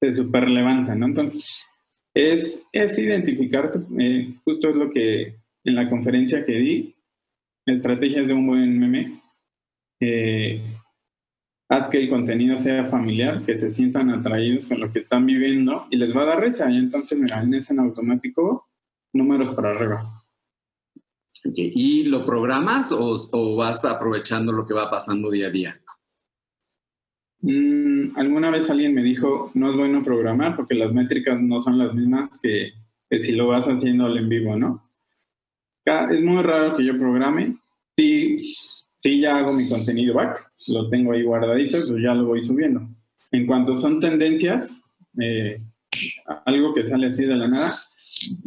se 0.00 0.14
super 0.14 0.48
levanta, 0.48 0.94
¿no? 0.96 1.06
Entonces, 1.06 1.64
es, 2.14 2.64
es 2.72 2.98
identificar, 2.98 3.70
eh, 4.00 4.34
justo 4.44 4.68
es 4.68 4.76
lo 4.76 4.90
que 4.90 5.36
en 5.64 5.74
la 5.76 5.88
conferencia 5.88 6.44
que 6.44 6.52
di, 6.52 6.96
estrategias 7.66 8.26
de 8.26 8.32
un 8.32 8.46
buen 8.48 8.78
meme, 8.78 9.20
haz 11.72 11.88
que 11.88 11.98
el 11.98 12.10
contenido 12.10 12.58
sea 12.58 12.84
familiar, 12.88 13.42
que 13.42 13.56
se 13.56 13.72
sientan 13.72 14.10
atraídos 14.10 14.66
con 14.66 14.78
lo 14.78 14.92
que 14.92 14.98
están 14.98 15.24
viviendo 15.24 15.86
y 15.90 15.96
les 15.96 16.14
va 16.14 16.24
a 16.24 16.26
dar 16.26 16.40
risa. 16.40 16.70
Y 16.70 16.76
entonces, 16.76 17.18
mira, 17.18 17.40
en 17.42 17.54
ese 17.54 17.72
en 17.72 17.80
automático, 17.80 18.68
números 19.14 19.50
para 19.50 19.70
arriba. 19.70 20.22
¿Y 21.44 22.04
lo 22.04 22.24
programas 22.26 22.92
o, 22.92 23.16
o, 23.32 23.56
vas 23.56 23.84
aprovechando 23.84 24.52
lo 24.52 24.66
que 24.66 24.74
va 24.74 24.90
pasando 24.90 25.30
día 25.30 25.46
a 25.46 25.50
día? 25.50 25.80
Mm, 27.40 28.16
alguna 28.16 28.50
vez 28.50 28.68
alguien 28.68 28.94
me 28.94 29.02
dijo, 29.02 29.50
no 29.54 29.70
es 29.70 29.76
bueno 29.76 30.04
programar 30.04 30.54
porque 30.54 30.74
las 30.74 30.92
métricas 30.92 31.40
no 31.40 31.62
son 31.62 31.78
las 31.78 31.94
mismas 31.94 32.38
que, 32.38 32.72
si 33.10 33.32
lo 33.32 33.48
vas 33.48 33.64
haciendo 33.64 34.04
al 34.04 34.18
en 34.18 34.28
vivo, 34.28 34.56
¿no? 34.56 34.90
Es 35.84 36.22
muy 36.22 36.42
raro 36.42 36.76
que 36.76 36.84
yo 36.84 36.96
programe. 36.98 37.56
Sí, 37.96 38.54
sí 39.02 39.20
ya 39.20 39.36
hago 39.36 39.52
mi 39.52 39.68
contenido 39.68 40.14
back, 40.14 40.52
lo 40.68 40.88
tengo 40.88 41.12
ahí 41.12 41.22
guardadito, 41.22 41.78
pues 41.86 42.02
ya 42.02 42.14
lo 42.14 42.26
voy 42.26 42.44
subiendo. 42.44 42.88
En 43.32 43.46
cuanto 43.46 43.76
son 43.76 44.00
tendencias, 44.00 44.80
eh, 45.20 45.60
algo 46.46 46.72
que 46.72 46.86
sale 46.86 47.08
así 47.08 47.24
de 47.24 47.36
la 47.36 47.48
nada, 47.48 47.74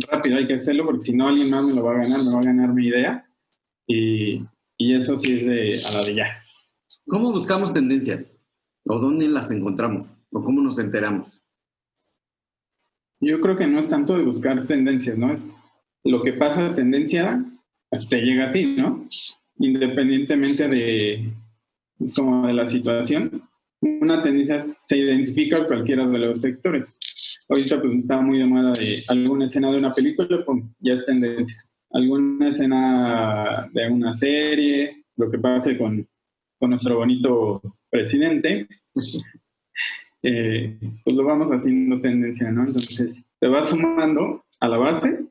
rápido 0.09 0.37
hay 0.37 0.47
que 0.47 0.55
hacerlo 0.55 0.85
porque 0.85 1.01
si 1.01 1.13
no 1.13 1.27
alguien 1.27 1.49
más 1.49 1.65
me 1.65 1.73
lo 1.73 1.83
va 1.83 1.91
a 1.91 2.03
ganar, 2.03 2.23
me 2.23 2.33
va 2.33 2.39
a 2.39 2.45
ganar 2.45 2.73
mi 2.73 2.87
idea 2.87 3.25
y, 3.85 4.41
y 4.77 4.95
eso 4.95 5.17
sí 5.17 5.39
es 5.39 5.45
de 5.45 5.81
a 5.87 5.91
la 5.97 6.03
de 6.05 6.15
ya. 6.15 6.27
¿Cómo 7.07 7.31
buscamos 7.31 7.73
tendencias? 7.73 8.41
¿O 8.87 8.99
dónde 8.99 9.27
las 9.27 9.51
encontramos? 9.51 10.07
¿O 10.31 10.43
cómo 10.43 10.61
nos 10.61 10.79
enteramos? 10.79 11.41
Yo 13.19 13.41
creo 13.41 13.57
que 13.57 13.67
no 13.67 13.79
es 13.79 13.89
tanto 13.89 14.17
de 14.17 14.23
buscar 14.23 14.65
tendencias, 14.67 15.17
¿no? 15.17 15.33
Es 15.33 15.47
lo 16.03 16.21
que 16.21 16.33
pasa 16.33 16.75
tendencia, 16.75 17.43
pues, 17.89 18.07
te 18.07 18.21
llega 18.21 18.49
a 18.49 18.51
ti, 18.51 18.75
¿no? 18.77 19.07
Independientemente 19.57 20.67
de, 20.67 21.31
como 22.15 22.47
de 22.47 22.53
la 22.53 22.67
situación, 22.67 23.43
una 23.81 24.21
tendencia 24.21 24.65
se 24.85 24.97
identifica 24.97 25.57
en 25.57 25.65
cualquiera 25.65 26.07
de 26.07 26.19
los 26.19 26.41
sectores. 26.41 26.95
Ahorita 27.47 27.81
pues 27.81 27.99
está 27.99 28.19
muy 28.21 28.39
de 28.39 28.45
moda 28.45 28.73
de 28.73 29.03
alguna 29.07 29.45
escena 29.45 29.71
de 29.71 29.77
una 29.77 29.93
película, 29.93 30.43
pues 30.45 30.63
ya 30.79 30.93
es 30.93 31.05
tendencia. 31.05 31.63
Alguna 31.91 32.49
escena 32.49 33.69
de 33.71 33.89
una 33.89 34.13
serie, 34.13 35.05
lo 35.15 35.29
que 35.29 35.37
pase 35.37 35.77
con, 35.77 36.07
con 36.59 36.69
nuestro 36.71 36.97
bonito 36.97 37.61
presidente, 37.89 38.67
eh, 40.23 40.77
pues 41.03 41.15
lo 41.15 41.23
vamos 41.23 41.49
haciendo 41.51 42.01
tendencia, 42.01 42.51
¿no? 42.51 42.65
Entonces, 42.65 43.23
te 43.39 43.47
vas 43.47 43.69
sumando 43.69 44.43
a 44.59 44.67
la 44.67 44.77
base 44.77 45.25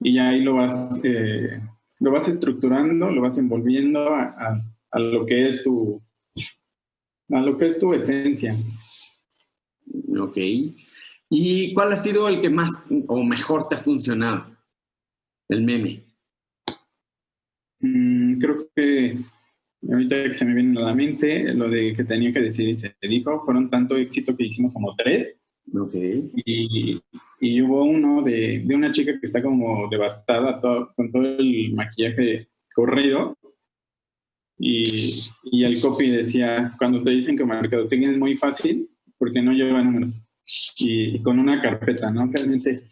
y 0.00 0.14
ya 0.14 0.28
ahí 0.28 0.42
lo 0.42 0.54
vas, 0.54 0.98
eh, 1.04 1.60
lo 2.00 2.10
vas 2.10 2.28
estructurando, 2.28 3.10
lo 3.10 3.22
vas 3.22 3.38
envolviendo 3.38 4.08
a, 4.08 4.62
lo 4.94 5.26
que 5.26 5.48
es 5.48 5.62
tu, 5.62 6.02
a 7.30 7.40
lo 7.40 7.58
que 7.58 7.68
es 7.68 7.78
tu 7.78 7.92
esencia. 7.94 8.56
Ok. 10.18 10.36
¿Y 11.30 11.74
cuál 11.74 11.92
ha 11.92 11.96
sido 11.96 12.28
el 12.28 12.40
que 12.40 12.50
más 12.50 12.70
o 13.06 13.22
mejor 13.22 13.68
te 13.68 13.74
ha 13.74 13.78
funcionado? 13.78 14.56
El 15.48 15.62
meme. 15.62 16.04
Mm, 17.80 18.38
creo 18.38 18.68
que 18.74 19.18
Ahorita 19.86 20.24
que 20.24 20.34
se 20.34 20.44
me 20.44 20.54
viene 20.54 20.80
a 20.80 20.86
la 20.86 20.94
mente, 20.94 21.54
lo 21.54 21.68
de 21.68 21.92
que 21.94 22.04
tenía 22.04 22.32
que 22.32 22.40
decir 22.40 22.68
y 22.68 22.76
se 22.76 22.94
dijo, 23.02 23.44
fueron 23.44 23.70
tanto 23.70 23.96
éxito 23.96 24.36
que 24.36 24.46
hicimos 24.46 24.72
como 24.72 24.94
tres. 24.96 25.37
Okay. 25.74 26.30
Y, 26.44 27.02
y, 27.40 27.62
hubo 27.62 27.84
uno 27.84 28.22
de, 28.22 28.62
de, 28.64 28.74
una 28.74 28.90
chica 28.92 29.18
que 29.20 29.26
está 29.26 29.42
como 29.42 29.88
devastada 29.90 30.60
con 30.60 31.12
todo 31.12 31.22
el 31.22 31.74
maquillaje 31.74 32.48
corrido. 32.74 33.36
Y, 34.58 35.24
y, 35.44 35.64
el 35.64 35.80
copy 35.80 36.10
decía, 36.10 36.74
cuando 36.78 37.02
te 37.02 37.10
dicen 37.10 37.36
que 37.36 37.44
mercadotecnia 37.44 38.10
es 38.10 38.18
muy 38.18 38.36
fácil, 38.36 38.88
porque 39.18 39.42
no 39.42 39.52
lleva 39.52 39.82
números. 39.82 40.20
Y, 40.78 41.20
con 41.22 41.38
una 41.38 41.60
carpeta, 41.60 42.10
¿no? 42.10 42.30
Realmente 42.32 42.84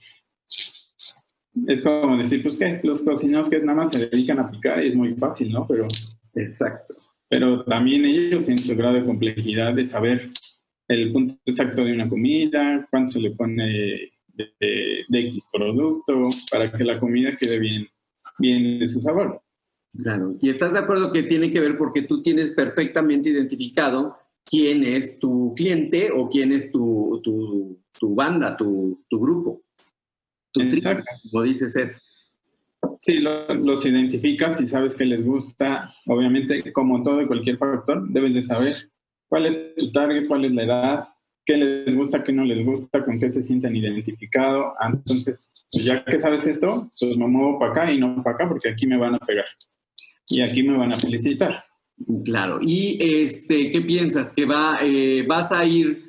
es 1.67 1.81
como 1.81 2.19
decir, 2.19 2.43
pues 2.43 2.57
que 2.57 2.81
los 2.83 3.03
cocineros 3.03 3.49
que 3.49 3.61
nada 3.61 3.85
más 3.85 3.93
se 3.93 4.07
dedican 4.07 4.39
a 4.39 4.51
picar 4.51 4.85
y 4.85 4.89
es 4.89 4.95
muy 4.95 5.15
fácil, 5.15 5.51
¿no? 5.53 5.67
Pero 5.67 5.89
Exacto. 6.37 6.95
Pero 7.29 7.65
también 7.65 8.05
ellos 8.05 8.45
tienen 8.45 8.63
su 8.63 8.77
grado 8.77 8.95
de 8.95 9.05
complejidad 9.05 9.75
de 9.75 9.87
saber 9.87 10.31
el 10.89 11.13
punto 11.13 11.35
exacto 11.45 11.85
de 11.85 11.93
una 11.93 12.09
comida, 12.09 12.87
cuánto 12.91 13.13
se 13.13 13.21
le 13.21 13.33
pone 13.33 14.13
de, 14.37 15.07
X 15.09 15.49
producto, 15.53 16.29
para 16.51 16.71
que 16.73 16.85
la 16.85 17.01
comida 17.01 17.37
quede 17.37 17.59
bien, 17.59 17.89
bien 18.39 18.79
de 18.79 18.89
su 18.89 19.01
sabor. 19.01 19.43
Claro. 19.99 20.37
Y 20.41 20.51
estás 20.51 20.75
de 20.75 20.81
acuerdo 20.81 21.11
que 21.11 21.23
tiene 21.23 21.51
que 21.51 21.61
ver 21.61 21.79
porque 21.79 22.03
tú 22.03 22.21
tienes 22.21 22.51
perfectamente 22.51 23.31
identificado 23.31 24.17
quién 24.45 24.85
es 24.85 25.19
tu 25.19 25.55
cliente 25.57 26.11
o 26.15 26.29
quién 26.29 26.53
es 26.53 26.71
tu, 26.71 27.21
tu, 27.23 28.15
banda, 28.15 28.55
tu, 28.55 29.03
tu 29.09 29.19
grupo. 29.19 29.63
Tu 30.53 30.61
Exacto. 30.63 31.05
como 31.31 31.43
dice 31.45 31.69
Seth. 31.69 31.97
Sí, 33.01 33.19
los 33.19 33.85
identificas 33.85 34.61
y 34.61 34.69
sabes 34.69 34.95
que 34.95 35.05
les 35.05 35.25
gusta. 35.25 35.93
Obviamente, 36.07 36.73
como 36.73 37.03
todo 37.03 37.23
y 37.23 37.27
cualquier 37.27 37.59
factor, 37.59 38.09
debes 38.09 38.35
de 38.35 38.43
saber 38.43 38.75
cuál 39.29 39.47
es 39.47 39.75
tu 39.77 39.93
target, 39.93 40.27
cuál 40.27 40.45
es 40.45 40.53
la 40.53 40.65
edad, 40.65 41.05
qué 41.45 41.57
les 41.57 41.95
gusta, 41.95 42.23
qué 42.23 42.33
no 42.33 42.45
les 42.45 42.65
gusta, 42.65 43.05
con 43.05 43.19
qué 43.19 43.31
se 43.31 43.43
sienten 43.43 43.77
identificados. 43.77 44.75
Entonces, 44.81 45.51
pues 45.71 45.85
ya 45.85 46.05
que 46.05 46.19
sabes 46.19 46.47
esto, 46.47 46.91
pues 46.99 47.17
me 47.17 47.27
muevo 47.27 47.59
para 47.59 47.71
acá 47.71 47.93
y 47.93 47.99
no 47.99 48.23
para 48.23 48.37
acá 48.37 48.49
porque 48.49 48.69
aquí 48.69 48.87
me 48.87 48.99
van 48.99 49.15
a 49.15 49.19
pegar 49.19 49.47
y 50.29 50.41
aquí 50.41 50.63
me 50.63 50.77
van 50.77 50.93
a 50.93 50.99
felicitar. 50.99 51.65
Claro. 52.25 52.59
¿Y 52.61 52.99
este, 53.01 53.71
qué 53.71 53.81
piensas? 53.81 54.35
¿Que 54.35 54.45
va, 54.45 54.81
eh, 54.83 55.25
vas 55.27 55.53
a 55.53 55.65
ir 55.65 56.05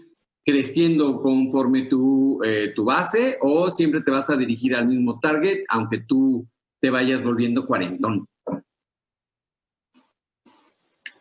creciendo 0.46 1.22
conforme 1.22 1.84
tu, 1.84 2.42
eh, 2.44 2.72
tu 2.76 2.86
base 2.86 3.38
o 3.42 3.70
siempre 3.70 4.02
te 4.02 4.12
vas 4.12 4.30
a 4.30 4.38
dirigir 4.38 4.76
al 4.76 4.88
mismo 4.88 5.20
target, 5.20 5.64
aunque 5.70 6.00
tú 6.00 6.48
te 6.80 6.90
vayas 6.90 7.24
volviendo 7.24 7.66
cuarentón? 7.66 8.26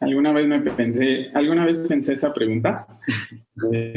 Alguna 0.01 0.33
vez 0.33 0.47
me 0.47 0.61
pensé, 0.61 1.31
alguna 1.35 1.65
vez 1.65 1.79
pensé 1.81 2.15
esa 2.15 2.33
pregunta. 2.33 2.87
Eh, 3.73 3.95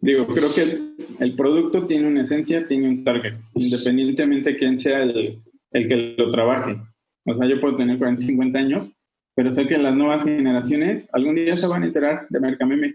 digo, 0.00 0.26
creo 0.26 0.48
que 0.54 0.78
el, 1.22 1.36
producto 1.36 1.86
tiene 1.86 2.08
una 2.08 2.22
esencia, 2.22 2.66
tiene 2.66 2.88
un 2.88 3.04
target, 3.04 3.34
independientemente 3.54 4.50
de 4.50 4.56
quién 4.56 4.78
sea 4.78 5.02
el, 5.02 5.42
que 5.72 6.14
lo 6.16 6.28
trabaje. 6.28 6.76
O 7.24 7.34
sea, 7.34 7.46
yo 7.46 7.60
puedo 7.60 7.76
tener 7.76 7.98
40, 7.98 8.22
50 8.22 8.58
años, 8.58 8.92
pero 9.34 9.52
sé 9.52 9.66
que 9.66 9.76
las 9.78 9.94
nuevas 9.94 10.24
generaciones 10.24 11.08
algún 11.12 11.34
día 11.34 11.56
se 11.56 11.66
van 11.66 11.82
a 11.82 11.86
enterar 11.86 12.26
de 12.30 12.40
Mercameme. 12.40 12.94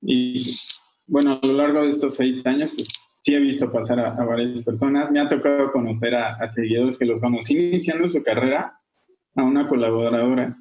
Y 0.00 0.56
bueno, 1.06 1.38
a 1.40 1.46
lo 1.46 1.52
largo 1.52 1.82
de 1.82 1.90
estos 1.90 2.16
seis 2.16 2.44
años, 2.46 2.72
pues 2.74 2.88
sí 3.24 3.34
he 3.34 3.40
visto 3.40 3.70
pasar 3.72 4.00
a, 4.00 4.12
varias 4.24 4.62
personas. 4.62 5.10
Me 5.10 5.20
ha 5.20 5.28
tocado 5.28 5.72
conocer 5.72 6.14
a, 6.14 6.52
seguidores 6.52 6.98
que 6.98 7.06
los 7.06 7.20
conocí 7.20 7.56
iniciando 7.56 8.08
su 8.10 8.22
carrera, 8.22 8.78
a 9.34 9.42
una 9.42 9.68
colaboradora. 9.68 10.56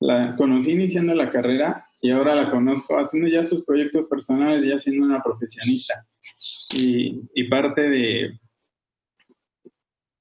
La 0.00 0.36
conocí 0.36 0.70
iniciando 0.70 1.14
la 1.14 1.30
carrera 1.30 1.86
y 2.00 2.10
ahora 2.10 2.34
la 2.34 2.50
conozco 2.50 2.98
haciendo 2.98 3.28
ya 3.28 3.44
sus 3.44 3.64
proyectos 3.64 4.06
personales, 4.06 4.64
ya 4.64 4.78
siendo 4.78 5.04
una 5.04 5.22
profesionista. 5.22 6.06
Y, 6.76 7.44
parte 7.44 7.88
de, 7.88 8.38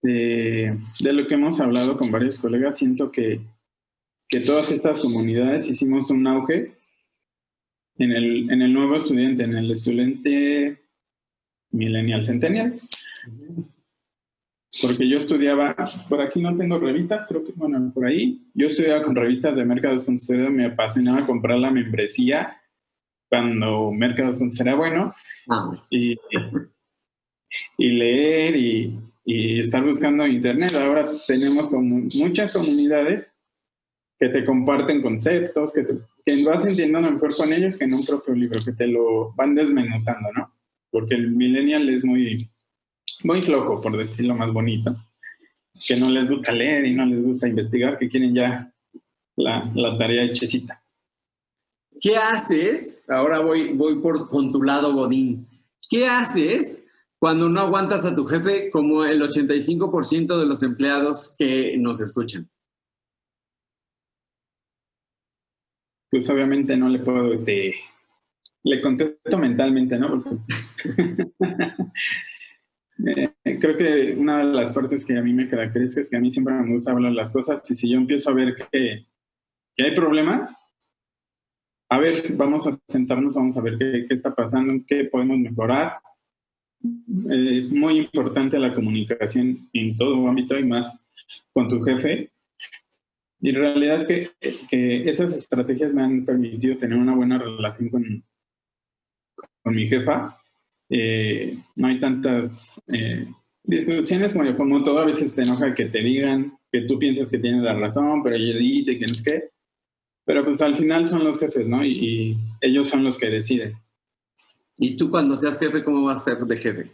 de, 0.01 0.77
de, 0.99 1.13
lo 1.13 1.27
que 1.27 1.35
hemos 1.35 1.59
hablado 1.59 1.97
con 1.97 2.09
varios 2.09 2.39
colegas, 2.39 2.77
siento 2.77 3.11
que, 3.11 3.41
que 4.29 4.39
todas 4.39 4.71
estas 4.71 5.01
comunidades 5.01 5.67
hicimos 5.67 6.09
un 6.09 6.25
auge 6.27 6.77
en 7.97 8.11
el, 8.11 8.49
en 8.51 8.61
el 8.61 8.73
nuevo 8.73 8.95
estudiante, 8.95 9.43
en 9.43 9.55
el 9.55 9.71
estudiante 9.71 10.81
Millennial 11.71 12.25
Centennial. 12.25 12.79
Porque 14.81 15.07
yo 15.07 15.17
estudiaba, 15.17 15.75
por 16.09 16.21
aquí 16.21 16.41
no 16.41 16.55
tengo 16.57 16.77
revistas, 16.77 17.25
creo 17.27 17.43
que, 17.43 17.53
bueno, 17.55 17.91
por 17.93 18.05
ahí, 18.05 18.41
yo 18.53 18.67
estudiaba 18.67 19.03
con 19.03 19.15
revistas 19.15 19.55
de 19.55 19.65
Mercados 19.65 20.03
con 20.03 20.17
me 20.53 20.65
apasionaba 20.65 21.25
comprar 21.25 21.57
la 21.57 21.71
membresía 21.71 22.61
cuando 23.29 23.91
Mercados 23.91 24.37
con 24.37 24.51
era 24.59 24.75
bueno. 24.75 25.13
Ah. 25.49 25.71
Y, 25.89 26.17
y 27.77 27.89
leer 27.89 28.55
y, 28.55 28.99
y 29.25 29.59
estar 29.59 29.83
buscando 29.83 30.25
en 30.25 30.33
internet. 30.33 30.73
Ahora 30.75 31.09
tenemos 31.27 31.69
como 31.69 32.07
muchas 32.15 32.53
comunidades 32.53 33.33
que 34.19 34.29
te 34.29 34.45
comparten 34.45 35.01
conceptos, 35.01 35.71
que, 35.71 35.83
te, 35.83 35.93
que 36.25 36.43
vas 36.43 36.65
entendiendo 36.65 37.01
mejor 37.01 37.35
con 37.35 37.53
ellos 37.53 37.77
que 37.77 37.85
en 37.85 37.93
un 37.93 38.05
propio 38.05 38.33
libro, 38.33 38.59
que 38.63 38.71
te 38.71 38.87
lo 38.87 39.33
van 39.33 39.53
desmenuzando, 39.53 40.29
¿no? 40.33 40.53
Porque 40.89 41.15
el 41.15 41.31
millennial 41.31 41.87
es 41.89 42.03
muy, 42.03 42.37
muy 43.23 43.41
flojo, 43.41 43.81
por 43.81 43.97
decirlo 43.97 44.35
más 44.35 44.51
bonito, 44.51 44.95
que 45.85 45.95
no 45.95 46.09
les 46.09 46.29
gusta 46.29 46.51
leer 46.51 46.85
y 46.85 46.93
no 46.93 47.05
les 47.05 47.23
gusta 47.23 47.47
investigar, 47.47 47.97
que 47.97 48.09
quieren 48.09 48.33
ya 48.33 48.71
la, 49.35 49.71
la 49.73 49.97
tarea 49.97 50.23
hechecita. 50.23 50.83
¿Qué 51.99 52.15
haces? 52.15 53.03
Ahora 53.07 53.39
voy, 53.39 53.73
voy 53.73 53.99
por, 53.99 54.27
con 54.27 54.51
tu 54.51 54.61
lado, 54.61 54.93
Godín. 54.93 55.47
¿Qué 55.89 56.07
haces 56.07 56.85
cuando 57.19 57.49
no 57.49 57.61
aguantas 57.61 58.05
a 58.05 58.15
tu 58.15 58.25
jefe 58.25 58.69
como 58.69 59.03
el 59.03 59.21
85% 59.21 60.39
de 60.39 60.45
los 60.45 60.61
empleados 60.63 61.35
que 61.37 61.75
nos 61.77 61.99
escuchan? 62.01 62.49
Pues 66.09 66.29
obviamente 66.29 66.77
no 66.77 66.87
le 66.87 66.99
puedo, 66.99 67.33
este, 67.33 67.75
le 68.63 68.81
contesto 68.81 69.37
mentalmente, 69.37 69.97
¿no? 69.97 70.23
eh, 73.05 73.59
creo 73.59 73.77
que 73.77 74.15
una 74.17 74.39
de 74.39 74.45
las 74.45 74.71
partes 74.71 75.05
que 75.05 75.17
a 75.17 75.21
mí 75.21 75.33
me 75.33 75.47
caracteriza 75.47 76.01
es 76.01 76.09
que 76.09 76.17
a 76.17 76.19
mí 76.19 76.31
siempre 76.31 76.53
me 76.53 76.73
gusta 76.73 76.91
hablar 76.91 77.11
las 77.11 77.31
cosas 77.31 77.61
y 77.69 77.75
si 77.75 77.89
yo 77.89 77.97
empiezo 77.97 78.29
a 78.29 78.33
ver 78.33 78.55
que, 78.55 79.05
que 79.75 79.83
hay 79.83 79.95
problemas, 79.95 80.51
a 81.89 81.99
ver, 81.99 82.33
vamos 82.33 82.67
a 82.67 82.77
sentarnos, 82.89 83.35
vamos 83.35 83.55
a 83.57 83.61
ver 83.61 83.77
qué, 83.77 84.05
qué 84.07 84.13
está 84.13 84.33
pasando, 84.33 84.83
qué 84.87 85.05
podemos 85.05 85.37
mejorar. 85.39 85.99
Es 87.29 87.71
muy 87.71 87.97
importante 87.99 88.59
la 88.59 88.73
comunicación 88.73 89.69
en 89.73 89.95
todo 89.95 90.27
ámbito 90.27 90.57
y 90.57 90.65
más 90.65 90.99
con 91.53 91.69
tu 91.69 91.81
jefe. 91.81 92.31
Y 93.39 93.51
la 93.51 93.59
realidad 93.59 94.01
es 94.01 94.07
que, 94.39 94.55
que 94.69 95.09
esas 95.09 95.33
estrategias 95.33 95.93
me 95.93 96.03
han 96.03 96.25
permitido 96.25 96.77
tener 96.77 96.97
una 96.97 97.15
buena 97.15 97.37
relación 97.37 97.89
con, 97.89 98.23
con 99.63 99.75
mi 99.75 99.87
jefa. 99.87 100.37
Eh, 100.89 101.57
no 101.75 101.87
hay 101.87 101.99
tantas 101.99 102.81
eh, 102.87 103.27
discusiones 103.63 104.33
como, 104.33 104.55
como 104.55 104.83
todo, 104.83 104.99
a 104.99 105.05
veces 105.05 105.33
te 105.33 105.41
enoja 105.41 105.75
que 105.75 105.85
te 105.85 105.99
digan 105.99 106.57
que 106.71 106.81
tú 106.81 106.97
piensas 106.97 107.29
que 107.29 107.39
tienes 107.39 107.63
la 107.63 107.73
razón, 107.73 108.23
pero 108.23 108.35
ella 108.35 108.57
dice 108.57 108.97
que 108.97 109.05
no 109.05 109.11
es 109.11 109.21
que. 109.21 109.49
Pero 110.25 110.43
pues 110.43 110.61
al 110.61 110.77
final 110.77 111.07
son 111.07 111.23
los 111.23 111.39
jefes, 111.39 111.67
¿no? 111.67 111.83
Y, 111.85 111.91
y, 111.91 112.37
ellos 112.61 112.89
son 112.89 113.03
los 113.03 113.17
que 113.17 113.29
deciden. 113.29 113.75
¿Y 114.77 114.95
tú 114.95 115.09
cuando 115.09 115.35
seas 115.35 115.59
jefe, 115.59 115.83
cómo 115.83 116.05
vas 116.05 116.21
a 116.21 116.35
ser 116.35 116.45
de 116.45 116.57
jefe? 116.57 116.91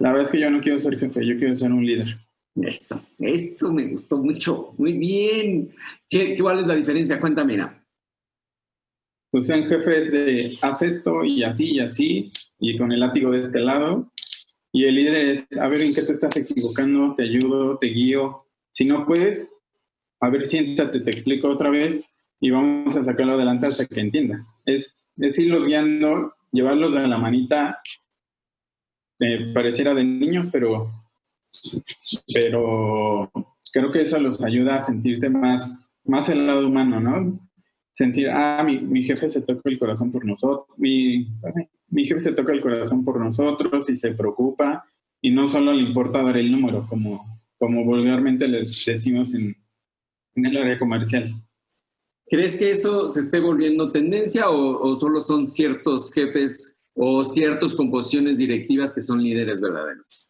La 0.00 0.10
verdad 0.10 0.26
es 0.26 0.30
que 0.30 0.40
yo 0.40 0.50
no 0.50 0.60
quiero 0.60 0.78
ser 0.78 0.98
jefe, 0.98 1.26
yo 1.26 1.36
quiero 1.38 1.54
ser 1.54 1.72
un 1.72 1.84
líder. 1.84 2.18
Esto, 2.56 3.00
esto 3.18 3.72
me 3.72 3.86
gustó 3.86 4.18
mucho. 4.18 4.74
Muy 4.76 4.92
bien. 4.94 5.74
¿Qué, 6.08 6.34
¿Cuál 6.38 6.60
es 6.60 6.66
la 6.66 6.74
diferencia? 6.74 7.20
Cuéntame, 7.20 7.54
mira. 7.54 7.81
Pues 9.32 9.48
un 9.48 9.64
jefe 9.64 9.98
es 9.98 10.12
de 10.12 10.58
haz 10.60 10.82
esto 10.82 11.24
y 11.24 11.42
así 11.42 11.70
y 11.72 11.80
así, 11.80 12.30
y 12.60 12.76
con 12.76 12.92
el 12.92 13.00
látigo 13.00 13.30
de 13.30 13.44
este 13.44 13.60
lado. 13.60 14.12
Y 14.70 14.84
el 14.84 14.94
líder 14.94 15.24
es, 15.24 15.58
a 15.58 15.68
ver 15.68 15.80
en 15.80 15.94
qué 15.94 16.02
te 16.02 16.12
estás 16.12 16.36
equivocando, 16.36 17.14
te 17.14 17.22
ayudo, 17.22 17.78
te 17.78 17.86
guío. 17.86 18.44
Si 18.74 18.84
no 18.84 19.06
puedes, 19.06 19.50
a 20.20 20.28
ver, 20.28 20.48
siéntate, 20.48 21.00
te 21.00 21.10
explico 21.10 21.48
otra 21.48 21.70
vez 21.70 22.04
y 22.40 22.50
vamos 22.50 22.94
a 22.94 23.04
sacarlo 23.04 23.32
adelante 23.32 23.68
hasta 23.68 23.86
que 23.86 24.00
entiendas. 24.00 24.46
Es, 24.66 24.94
es 25.16 25.38
irlos 25.38 25.66
guiando, 25.66 26.34
llevarlos 26.50 26.92
de 26.92 27.08
la 27.08 27.16
manita, 27.16 27.80
pareciera 29.54 29.94
de 29.94 30.04
niños, 30.04 30.48
pero, 30.52 30.92
pero 32.34 33.30
creo 33.72 33.90
que 33.90 34.02
eso 34.02 34.18
los 34.18 34.42
ayuda 34.42 34.76
a 34.76 34.84
sentirte 34.84 35.30
más, 35.30 35.90
más 36.04 36.28
el 36.28 36.46
lado 36.46 36.68
humano, 36.68 37.00
¿no? 37.00 37.40
Sentir, 37.96 38.30
ah, 38.30 38.62
mi, 38.64 38.80
mi 38.80 39.02
jefe 39.02 39.30
se 39.30 39.42
toca 39.42 39.68
el 39.68 39.78
corazón 39.78 40.10
por 40.10 40.24
nosotros, 40.24 40.66
mi, 40.78 41.28
mi 41.88 42.06
jefe 42.06 42.20
se 42.20 42.32
toca 42.32 42.52
el 42.52 42.60
corazón 42.60 43.04
por 43.04 43.20
nosotros 43.20 43.88
y 43.90 43.96
se 43.96 44.12
preocupa 44.12 44.84
y 45.20 45.30
no 45.30 45.48
solo 45.48 45.72
le 45.72 45.82
importa 45.82 46.22
dar 46.22 46.36
el 46.36 46.50
número, 46.50 46.86
como, 46.88 47.40
como 47.58 47.84
vulgarmente 47.84 48.48
les 48.48 48.84
decimos 48.84 49.34
en, 49.34 49.56
en 50.34 50.46
el 50.46 50.56
área 50.56 50.78
comercial. 50.78 51.34
¿Crees 52.26 52.56
que 52.56 52.70
eso 52.70 53.08
se 53.08 53.20
esté 53.20 53.40
volviendo 53.40 53.90
tendencia 53.90 54.48
o, 54.48 54.80
o, 54.80 54.94
solo 54.94 55.20
son 55.20 55.46
ciertos 55.46 56.12
jefes 56.12 56.78
o 56.94 57.24
ciertas 57.24 57.76
composiciones 57.76 58.38
directivas 58.38 58.94
que 58.94 59.00
son 59.00 59.22
líderes 59.22 59.60
verdaderos? 59.60 60.28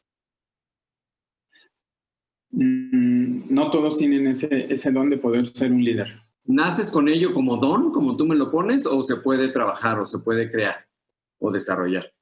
Mm, 2.50 3.54
no 3.54 3.70
todos 3.70 3.98
tienen 3.98 4.26
ese, 4.26 4.72
ese 4.72 4.90
don 4.90 5.10
de 5.10 5.18
poder 5.18 5.48
ser 5.56 5.70
un 5.72 5.84
líder. 5.84 6.21
¿Naces 6.44 6.90
con 6.90 7.08
ello 7.08 7.32
como 7.32 7.56
don, 7.56 7.92
como 7.92 8.16
tú 8.16 8.26
me 8.26 8.34
lo 8.34 8.50
pones, 8.50 8.86
o 8.86 9.02
se 9.02 9.16
puede 9.16 9.48
trabajar 9.50 10.00
o 10.00 10.06
se 10.06 10.18
puede 10.18 10.50
crear 10.50 10.86
o 11.38 11.50
desarrollar? 11.52 12.12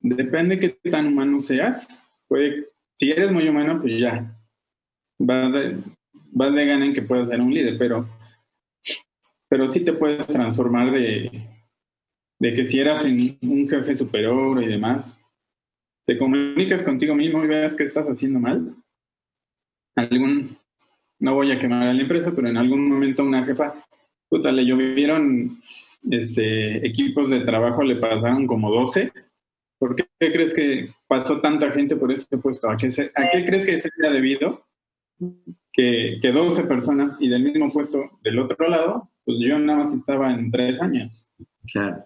Depende 0.00 0.60
qué 0.60 0.68
tan 0.90 1.06
humano 1.06 1.42
seas. 1.42 1.86
Si 2.98 3.10
eres 3.10 3.32
muy 3.32 3.48
humano, 3.48 3.80
pues 3.80 3.98
ya, 3.98 4.36
vas 5.18 5.52
de, 5.52 5.78
vas 6.12 6.54
de 6.54 6.66
gana 6.66 6.86
en 6.86 6.92
que 6.92 7.02
puedas 7.02 7.28
ser 7.28 7.40
un 7.40 7.52
líder, 7.52 7.78
pero, 7.78 8.06
pero 9.48 9.68
sí 9.68 9.84
te 9.84 9.92
puedes 9.92 10.26
transformar 10.26 10.90
de, 10.92 11.48
de 12.38 12.54
que 12.54 12.66
si 12.66 12.80
eras 12.80 13.04
un 13.04 13.68
jefe 13.68 13.96
superior 13.96 14.62
y 14.62 14.66
demás, 14.66 15.18
te 16.06 16.18
comunicas 16.18 16.82
contigo 16.82 17.14
mismo 17.14 17.44
y 17.44 17.48
veas 17.48 17.74
que 17.74 17.84
estás 17.84 18.06
haciendo 18.06 18.40
mal. 18.40 18.74
Algún, 19.94 20.56
no 21.20 21.34
voy 21.34 21.52
a 21.52 21.58
quemar 21.58 21.88
a 21.88 21.92
la 21.92 22.02
empresa, 22.02 22.32
pero 22.34 22.48
en 22.48 22.56
algún 22.56 22.88
momento 22.88 23.24
una 23.24 23.44
jefa, 23.44 23.74
puta, 24.28 24.52
le 24.52 24.64
llovieron 24.64 25.60
este, 26.10 26.86
equipos 26.86 27.30
de 27.30 27.40
trabajo, 27.40 27.82
le 27.82 27.96
pasaron 27.96 28.46
como 28.46 28.70
12. 28.70 29.12
¿Por 29.78 29.94
qué 29.96 30.06
crees 30.18 30.54
que 30.54 30.90
pasó 31.06 31.40
tanta 31.40 31.70
gente 31.70 31.96
por 31.96 32.10
ese 32.12 32.38
puesto? 32.38 32.68
¿A 32.68 32.76
qué, 32.76 32.88
¿a 33.14 33.30
qué 33.30 33.44
crees 33.44 33.64
que 33.64 33.80
se 33.80 33.90
haya 34.00 34.12
debido? 34.12 34.64
que, 35.72 36.18
que 36.20 36.32
12 36.32 36.64
personas 36.64 37.16
y 37.20 37.28
del 37.28 37.42
mismo 37.42 37.68
puesto 37.68 38.18
del 38.22 38.38
otro 38.38 38.68
lado, 38.68 39.10
pues 39.24 39.38
yo 39.40 39.58
nada 39.58 39.84
más 39.84 39.94
estaba 39.94 40.32
en 40.32 40.50
tres 40.50 40.80
años. 40.80 41.28
Claro. 41.72 42.04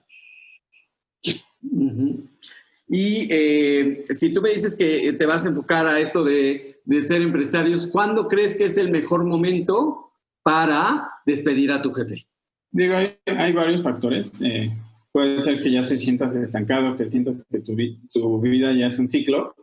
Y 2.89 3.29
eh, 3.31 4.05
si 4.09 4.35
tú 4.35 4.43
me 4.43 4.51
dices 4.51 4.77
que 4.77 5.13
te 5.15 5.27
vas 5.27 5.47
a 5.47 5.49
enfocar 5.49 5.87
a 5.87 6.01
esto 6.01 6.25
de, 6.25 6.72
de, 6.85 7.03
ser 7.03 7.23
empresarios, 7.23 7.87
¿cuándo 7.87 8.27
crees 8.27 8.57
que 8.57 8.65
es 8.65 8.77
el 8.79 8.91
mejor 8.91 9.25
momento 9.25 10.13
para 10.43 11.11
despedir 11.27 11.73
a 11.73 11.83
tu 11.83 11.93
jefe? 11.93 12.27
Digo, 12.71 12.97
hay, 12.97 13.17
hay 13.27 13.53
varios 13.53 13.83
factores. 13.83 14.31
Eh, 14.41 14.73
puede 15.13 15.43
ser 15.43 15.63
que 15.63 15.71
ya 15.71 15.87
te 15.87 15.99
sientas 15.99 16.35
estancado, 16.35 16.97
que 16.97 17.11
sientas 17.11 17.37
que 17.51 17.61
tu, 17.61 17.77
tu 18.13 18.41
vida 18.41 18.73
ya 18.73 18.89
es 18.89 18.99
un 18.99 19.09
ciclo 19.09 19.55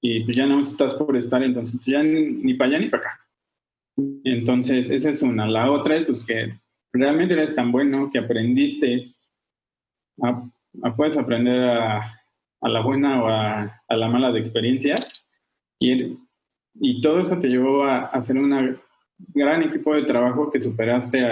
y 0.00 0.22
pues 0.24 0.36
ya 0.36 0.46
no 0.46 0.60
estás 0.60 0.94
por 0.94 1.16
estar, 1.16 1.42
entonces 1.42 1.82
ya 1.86 2.02
ni, 2.02 2.26
ni 2.26 2.54
para 2.54 2.72
allá 2.72 2.78
ni 2.78 2.88
para 2.90 3.02
acá. 3.02 3.20
Entonces, 4.24 4.90
esa 4.90 5.08
es 5.08 5.22
una. 5.22 5.46
La 5.46 5.70
otra 5.70 5.96
es 5.96 6.04
pues, 6.04 6.24
que 6.24 6.52
realmente 6.92 7.32
eres 7.32 7.54
tan 7.54 7.72
bueno 7.72 8.10
que 8.12 8.18
aprendiste, 8.18 9.14
a, 10.22 10.46
a 10.82 10.94
puedes 10.94 11.16
aprender 11.16 11.58
a, 11.64 12.20
a, 12.60 12.68
la 12.68 12.80
buena 12.82 13.22
o 13.22 13.28
a, 13.28 13.82
a, 13.88 13.96
la 13.96 14.08
mala 14.08 14.30
de 14.30 14.40
experiencia, 14.40 14.94
y, 15.92 16.18
y 16.74 17.00
todo 17.00 17.20
eso 17.20 17.38
te 17.38 17.48
llevó 17.48 17.84
a, 17.84 18.06
hacer 18.06 18.36
un 18.36 18.78
gran 19.28 19.62
equipo 19.62 19.94
de 19.94 20.04
trabajo 20.04 20.50
que 20.50 20.60
superaste 20.60 21.22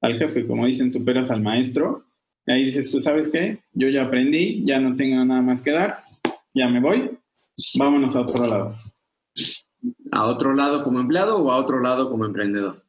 al 0.00 0.18
jefe, 0.18 0.46
como 0.46 0.66
dicen, 0.66 0.92
superas 0.92 1.30
al 1.30 1.42
maestro. 1.42 2.04
Y 2.46 2.52
ahí 2.52 2.64
dices, 2.66 2.90
tú 2.90 3.00
sabes 3.00 3.28
qué, 3.30 3.60
yo 3.72 3.88
ya 3.88 4.04
aprendí, 4.04 4.64
ya 4.64 4.78
no 4.78 4.96
tengo 4.96 5.24
nada 5.24 5.40
más 5.40 5.62
que 5.62 5.70
dar, 5.70 6.00
ya 6.52 6.68
me 6.68 6.80
voy, 6.80 7.18
vámonos 7.78 8.14
a 8.14 8.20
otro 8.20 8.46
lado. 8.46 8.74
¿A 10.12 10.26
otro 10.26 10.54
lado 10.54 10.84
como 10.84 11.00
empleado 11.00 11.38
o 11.38 11.50
a 11.50 11.56
otro 11.56 11.80
lado 11.80 12.10
como 12.10 12.24
emprendedor? 12.24 12.82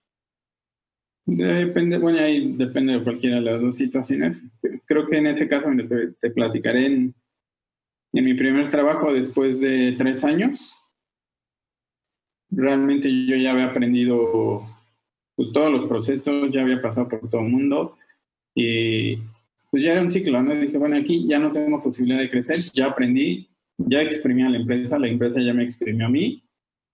Depende, 1.26 1.98
bueno, 1.98 2.19
ahí 2.19 2.54
depende 2.56 2.93
de 2.93 3.04
cualquiera 3.04 3.38
de 3.38 3.41
las 3.41 3.62
dos 3.62 3.76
situaciones. 3.76 4.43
Creo 4.86 5.08
que 5.08 5.17
en 5.17 5.28
ese 5.28 5.48
caso 5.48 5.69
te, 5.76 6.12
te 6.19 6.30
platicaré 6.30 6.86
en, 6.86 7.15
en, 8.15 8.25
mi 8.25 8.34
primer 8.34 8.71
trabajo 8.71 9.13
después 9.13 9.60
de 9.60 9.95
tres 9.97 10.23
años. 10.23 10.75
Realmente 12.49 13.10
yo 13.25 13.36
ya 13.36 13.51
había 13.51 13.67
aprendido 13.67 14.65
pues, 15.36 15.51
todos 15.51 15.71
los 15.71 15.86
procesos, 15.86 16.51
ya 16.51 16.62
había 16.62 16.82
pasado 16.82 17.08
por 17.08 17.30
todo 17.30 17.41
el 17.41 17.49
mundo 17.49 17.97
y 18.56 19.17
pues 19.69 19.84
ya 19.84 19.91
era 19.91 20.01
un 20.01 20.10
ciclo, 20.10 20.41
¿no? 20.41 20.56
dije, 20.56 20.78
bueno, 20.78 20.95
aquí 20.95 21.28
ya 21.28 21.38
no 21.38 21.51
tengo 21.51 21.84
posibilidad 21.84 22.19
de 22.19 22.30
crecer, 22.30 22.56
ya 22.73 22.86
aprendí, 22.86 23.49
ya 23.78 24.01
exprimí 24.01 24.41
a 24.43 24.49
la 24.49 24.58
empresa, 24.58 24.97
la 24.97 25.10
empresa 25.10 25.41
ya 25.41 25.54
me 25.54 25.63
exprimió 25.63 26.06
a 26.06 26.10
mí. 26.10 26.41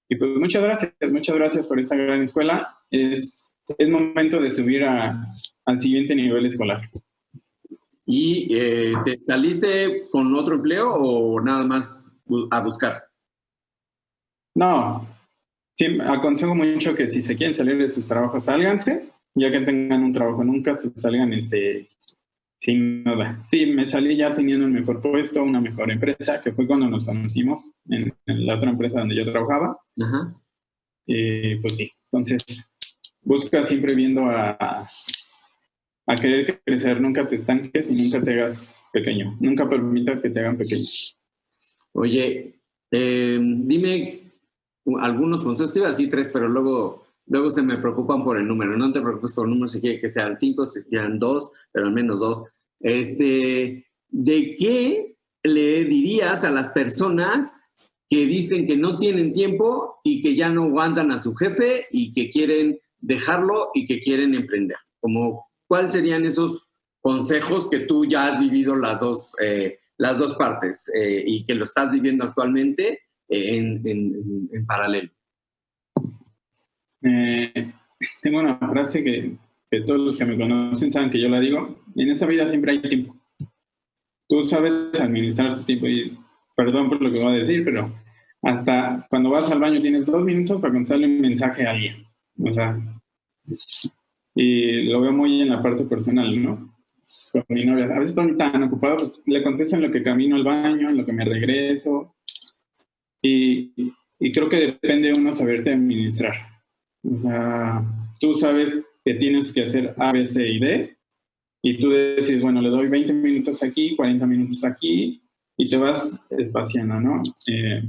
Y 0.09 0.15
pues 0.15 0.31
muchas 0.31 0.63
gracias, 0.63 0.93
muchas 1.11 1.35
gracias 1.35 1.67
por 1.67 1.79
esta 1.79 1.95
gran 1.95 2.23
escuela. 2.23 2.75
Es, 2.89 3.47
momento 3.87 4.41
de 4.41 4.51
subir 4.51 4.83
al 4.83 5.79
siguiente 5.79 6.15
nivel 6.15 6.45
escolar. 6.47 6.81
¿Y 8.13 8.49
eh, 8.51 8.93
te 9.05 9.21
saliste 9.25 10.09
con 10.09 10.35
otro 10.35 10.55
empleo 10.55 10.93
o 10.93 11.39
nada 11.39 11.63
más 11.63 12.11
a 12.49 12.59
buscar? 12.61 13.05
No, 14.53 15.07
sí, 15.77 15.97
aconsejo 16.05 16.53
mucho 16.53 16.93
que 16.93 17.09
si 17.09 17.21
se 17.21 17.37
quieren 17.37 17.55
salir 17.55 17.77
de 17.77 17.89
sus 17.89 18.05
trabajos, 18.05 18.43
sálganse, 18.43 19.07
ya 19.33 19.49
que 19.49 19.61
tengan 19.61 20.03
un 20.03 20.11
trabajo, 20.11 20.43
nunca 20.43 20.75
se 20.75 20.91
salgan 20.99 21.31
este, 21.31 21.87
sin 22.59 23.05
nada. 23.05 23.45
Sí, 23.49 23.65
me 23.67 23.87
salí 23.87 24.17
ya 24.17 24.33
teniendo 24.33 24.65
un 24.65 24.73
mejor 24.73 25.01
puesto, 25.01 25.41
una 25.41 25.61
mejor 25.61 25.89
empresa, 25.89 26.41
que 26.41 26.51
fue 26.51 26.67
cuando 26.67 26.89
nos 26.89 27.05
conocimos 27.05 27.71
en, 27.87 28.13
la 28.25 28.57
otra 28.57 28.71
empresa 28.71 28.99
donde 28.99 29.15
yo 29.15 29.31
trabajaba. 29.31 29.79
Ajá. 30.01 30.35
Y 31.05 31.55
pues 31.55 31.77
sí, 31.77 31.89
entonces 32.11 32.45
busca 33.21 33.65
siempre 33.65 33.95
viendo 33.95 34.25
a, 34.25 34.85
a 36.07 36.15
querer 36.15 36.61
crecer, 36.65 36.99
nunca 36.99 37.27
te 37.27 37.35
estanques 37.35 37.89
y 37.89 37.95
nunca 37.95 38.21
te 38.21 38.33
hagas 38.33 38.83
pequeño, 38.91 39.37
nunca 39.39 39.69
permitas 39.69 40.21
que 40.21 40.29
te 40.29 40.39
hagan 40.39 40.57
pequeño. 40.57 40.87
Oye, 41.93 42.59
eh, 42.91 43.39
dime 43.41 44.31
algunos 44.99 45.43
consejos, 45.43 45.71
te 45.71 45.79
iba 45.79 45.87
a 45.87 45.91
decir 45.91 46.09
tres, 46.09 46.29
pero 46.33 46.47
luego, 46.47 47.05
luego 47.27 47.49
se 47.49 47.61
me 47.61 47.77
preocupan 47.77 48.23
por 48.23 48.37
el 48.37 48.47
número. 48.47 48.77
No 48.77 48.91
te 48.91 49.01
preocupes 49.01 49.33
por 49.33 49.45
el 49.45 49.53
número, 49.53 49.69
si 49.69 49.81
quiere 49.81 49.99
que 49.99 50.09
sean 50.09 50.37
cinco, 50.37 50.65
si 50.65 50.83
quieran 50.85 51.19
dos, 51.19 51.51
pero 51.71 51.87
al 51.87 51.93
menos 51.93 52.19
dos. 52.19 52.43
Este, 52.79 53.85
¿De 54.09 54.55
qué 54.57 55.15
le 55.43 55.85
dirías 55.85 56.43
a 56.43 56.51
las 56.51 56.69
personas 56.69 57.57
que 58.09 58.25
dicen 58.25 58.67
que 58.67 58.75
no 58.75 58.97
tienen 58.97 59.31
tiempo 59.31 59.99
y 60.03 60.21
que 60.21 60.35
ya 60.35 60.49
no 60.49 60.63
aguantan 60.63 61.11
a 61.11 61.19
su 61.19 61.33
jefe 61.35 61.87
y 61.91 62.11
que 62.13 62.29
quieren 62.29 62.79
dejarlo 62.99 63.69
y 63.73 63.85
que 63.85 63.99
quieren 63.99 64.35
emprender? 64.35 64.77
Como, 64.99 65.45
¿Cuáles 65.71 65.93
serían 65.93 66.25
esos 66.25 66.67
consejos 66.99 67.69
que 67.69 67.79
tú 67.79 68.03
ya 68.03 68.27
has 68.27 68.37
vivido 68.37 68.75
las 68.75 68.99
dos, 68.99 69.33
eh, 69.41 69.79
las 69.97 70.19
dos 70.19 70.35
partes 70.35 70.91
eh, 70.93 71.23
y 71.25 71.45
que 71.45 71.55
lo 71.55 71.63
estás 71.63 71.89
viviendo 71.89 72.25
actualmente? 72.25 72.99
en, 73.29 74.65
paralelo. 74.67 75.09
Eh, 77.03 77.71
tengo 78.21 78.39
una 78.41 78.57
frase 78.57 79.01
que, 79.01 79.37
todos 79.87 80.01
los 80.01 80.17
que 80.17 80.25
me 80.25 80.37
conocen 80.37 80.91
saben 80.91 81.09
que 81.09 81.21
yo 81.21 81.29
la 81.29 81.39
digo. 81.39 81.81
En 81.95 82.09
esa 82.11 82.25
vida 82.25 82.49
siempre 82.49 82.73
hay 82.73 82.81
tiempo. 82.81 83.15
Tú 84.27 84.43
sabes 84.43 84.73
administrar 84.99 85.55
tu 85.55 85.63
tiempo 85.63 85.87
y 85.87 86.19
perdón 86.53 86.89
por 86.89 87.01
lo 87.01 87.09
que 87.09 87.23
voy 87.23 87.35
a 87.35 87.39
decir, 87.39 87.63
pero 87.63 87.89
hasta 88.41 89.07
cuando 89.09 89.29
vas 89.29 89.49
al 89.49 89.61
baño 89.61 89.79
tienes 89.79 90.05
dos 90.05 90.21
minutos 90.21 90.59
para 90.59 90.73
contestarle 90.73 91.07
un 91.07 91.21
mensaje 91.21 91.65
a 91.65 91.71
alguien. 91.71 92.05
O 92.37 92.51
sea, 92.51 92.77
y 94.35 94.83
lo 94.83 95.01
veo 95.01 95.11
muy 95.11 95.41
en 95.41 95.49
la 95.49 95.61
parte 95.61 95.83
personal, 95.85 96.41
¿no? 96.41 96.75
Con 97.31 97.45
mi 97.49 97.65
novia, 97.65 97.85
a 97.85 97.99
veces 97.99 98.09
estoy 98.09 98.37
tan 98.37 98.63
ocupado, 98.63 98.97
pues 98.97 99.21
le 99.25 99.43
contesto 99.43 99.75
en 99.75 99.83
lo 99.83 99.91
que 99.91 100.03
camino 100.03 100.35
al 100.35 100.43
baño, 100.43 100.89
en 100.89 100.97
lo 100.97 101.05
que 101.05 101.13
me 101.13 101.25
regreso, 101.25 102.15
y, 103.21 103.71
creo 104.33 104.49
que 104.49 104.57
depende 104.57 105.13
uno 105.15 105.33
saberte 105.33 105.73
administrar. 105.73 106.33
O 107.03 107.21
sea, 107.21 107.83
tú 108.19 108.35
sabes 108.35 108.81
que 109.03 109.15
tienes 109.15 109.51
que 109.51 109.63
hacer 109.63 109.93
A, 109.97 110.11
B, 110.11 110.27
C 110.27 110.47
y 110.47 110.59
D, 110.59 110.97
y 111.63 111.77
tú 111.77 111.89
decís, 111.89 112.41
bueno, 112.41 112.61
le 112.61 112.69
doy 112.69 112.87
20 112.87 113.13
minutos 113.13 113.61
aquí, 113.61 113.95
40 113.95 114.25
minutos 114.25 114.63
aquí, 114.63 115.21
y 115.57 115.69
te 115.69 115.77
vas 115.77 116.19
espaciando, 116.29 116.99
¿no? 116.99 117.21
Eh, 117.47 117.83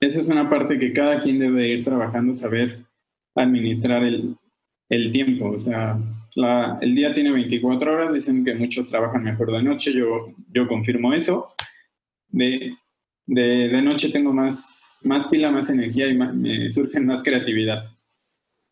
esa 0.00 0.20
es 0.20 0.28
una 0.28 0.50
parte 0.50 0.78
que 0.78 0.92
cada 0.92 1.20
quien 1.20 1.38
debe 1.38 1.68
ir 1.68 1.84
trabajando, 1.84 2.34
saber 2.34 2.84
administrar 3.34 4.02
el, 4.02 4.36
el 4.92 5.10
tiempo. 5.10 5.50
O 5.50 5.64
sea, 5.64 5.98
la, 6.34 6.78
el 6.80 6.94
día 6.94 7.12
tiene 7.14 7.32
24 7.32 7.92
horas, 7.92 8.14
dicen 8.14 8.44
que 8.44 8.54
muchos 8.54 8.86
trabajan 8.86 9.24
mejor 9.24 9.50
de 9.50 9.62
noche, 9.62 9.92
yo, 9.92 10.34
yo 10.52 10.68
confirmo 10.68 11.12
eso. 11.14 11.54
De, 12.28 12.74
de, 13.26 13.68
de 13.68 13.82
noche 13.82 14.10
tengo 14.10 14.32
más, 14.32 14.58
más 15.02 15.26
pila, 15.26 15.50
más 15.50 15.68
energía 15.68 16.08
y 16.08 16.16
me 16.16 16.70
surge 16.72 17.00
más 17.00 17.22
creatividad. 17.22 17.84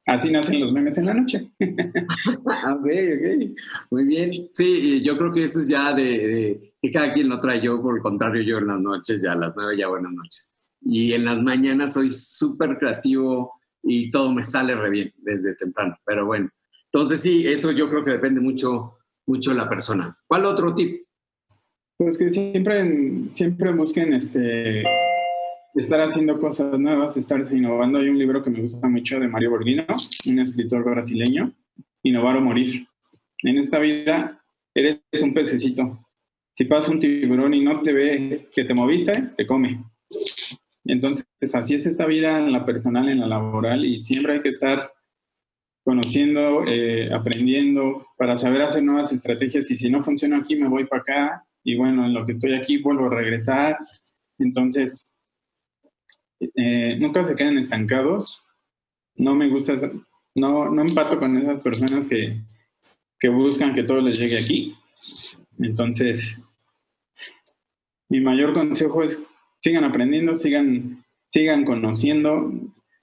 Así 0.07 0.31
nacen 0.31 0.61
los 0.61 0.73
memes 0.73 0.97
en 0.99 1.07
la 1.07 1.15
noche. 1.15 1.51
ok, 1.61 2.87
ok. 2.87 3.59
Muy 3.91 4.05
bien. 4.05 4.33
Sí, 4.53 5.03
yo 5.03 5.17
creo 5.17 5.33
que 5.33 5.45
eso 5.45 5.61
es 5.61 5.69
ya 5.69 5.93
de, 5.95 6.75
que 6.81 6.91
cada 6.91 7.13
quien 7.13 7.29
lo 7.29 7.41
trae. 7.41 7.61
Yo, 7.61 7.81
por 7.81 7.97
el 7.97 8.03
contrario, 8.03 8.43
yo 8.43 8.59
en 8.59 8.67
las 8.67 8.81
noches, 8.81 9.23
ya 9.23 9.33
a 9.33 9.37
las 9.37 9.53
nueve, 9.57 9.77
ya 9.79 9.89
buenas 9.89 10.13
noches. 10.13 10.57
Y 10.83 11.13
en 11.13 11.25
las 11.25 11.43
mañanas 11.43 11.95
soy 11.95 12.11
súper 12.11 12.79
creativo 12.79 13.60
y 13.83 14.11
todo 14.11 14.33
me 14.33 14.45
sale 14.45 14.75
re 14.75 14.91
bien 14.91 15.13
desde 15.19 15.55
temprano. 15.55 15.97
Pero 16.05 16.27
bueno, 16.27 16.51
entonces 16.93 17.21
sí, 17.21 17.47
eso 17.47 17.71
yo 17.73 17.89
creo 17.89 18.05
que 18.05 18.11
depende 18.11 18.41
mucho, 18.41 18.99
mucho 19.27 19.51
de 19.51 19.57
la 19.57 19.69
persona. 19.69 20.17
¿Cuál 20.27 20.47
otro 20.47 20.75
tip? 20.75 21.03
Pues 21.97 22.17
que 22.17 22.33
siempre, 22.33 23.31
siempre 23.35 23.73
busquen 23.73 24.15
este, 24.15 24.83
estar 25.75 26.01
haciendo 26.01 26.41
cosas 26.41 26.79
nuevas, 26.79 27.17
estar 27.17 27.47
innovando. 27.53 27.99
Hay 27.99 28.09
un 28.09 28.19
libro 28.19 28.43
que 28.43 28.51
me 28.51 28.63
gusta 28.63 28.89
mucho 28.89 29.21
de 29.21 29.29
Mario 29.29 29.51
Borghino, 29.51 29.85
un 30.27 30.39
escritor 30.41 30.85
brasileño, 30.85 31.53
Innovar 32.03 32.39
o 32.39 32.41
Morir. 32.41 32.87
En 33.43 33.59
esta 33.59 33.79
vida 33.79 34.43
eres 34.75 35.01
un 35.23 35.35
pececito. 35.35 36.07
Si 36.57 36.65
pasa 36.65 36.91
un 36.91 37.01
tiburón 37.01 37.55
y 37.55 37.63
no 37.63 37.81
te 37.81 37.93
ve 37.93 38.49
que 38.53 38.65
te 38.65 38.75
moviste, 38.75 39.31
te 39.37 39.47
come. 39.47 39.83
Entonces, 40.85 41.27
así 41.53 41.75
es 41.75 41.87
esta 41.87 42.07
vida 42.07 42.39
en 42.39 42.53
la 42.53 42.65
personal, 42.65 43.09
en 43.09 43.21
la 43.21 43.27
laboral, 43.27 43.85
y 43.85 44.05
siempre 44.05 44.35
hay 44.35 44.41
que 44.41 44.51
estar 44.51 44.93
conociendo, 45.85 46.65
eh, 46.67 47.13
aprendiendo, 47.13 48.07
para 48.17 48.39
saber 48.39 48.63
hacer 48.63 48.83
nuevas 48.83 49.13
estrategias. 49.13 49.71
Y 49.71 49.77
si 49.77 49.91
no 49.91 50.05
funciona 50.05 50.39
aquí, 50.39 50.57
me 50.57 50.69
voy 50.69 50.85
para 50.85 51.03
acá 51.03 51.45
y 51.63 51.77
bueno, 51.77 52.07
en 52.07 52.15
lo 52.15 52.25
que 52.25 52.33
estoy 52.33 52.55
aquí 52.55 52.79
vuelvo 52.79 53.07
a 53.07 53.15
regresar. 53.15 53.79
Entonces, 54.39 55.13
eh, 56.41 56.97
nunca 56.99 57.27
se 57.27 57.35
quedan 57.35 57.59
estancados. 57.59 58.43
No 59.17 59.35
me 59.35 59.49
gusta, 59.49 59.79
no, 60.35 60.71
no 60.71 60.83
empato 60.83 61.19
con 61.19 61.37
esas 61.37 61.61
personas 61.61 62.07
que, 62.07 62.41
que 63.19 63.29
buscan 63.29 63.75
que 63.75 63.83
todo 63.83 64.01
les 64.01 64.19
llegue 64.19 64.39
aquí. 64.39 64.75
Entonces, 65.59 66.39
mi 68.09 68.21
mayor 68.21 68.55
consejo 68.55 69.03
es 69.03 69.19
sigan 69.63 69.85
aprendiendo, 69.85 70.37
sigan, 70.37 71.05
sigan 71.33 71.65
conociendo, 71.65 72.53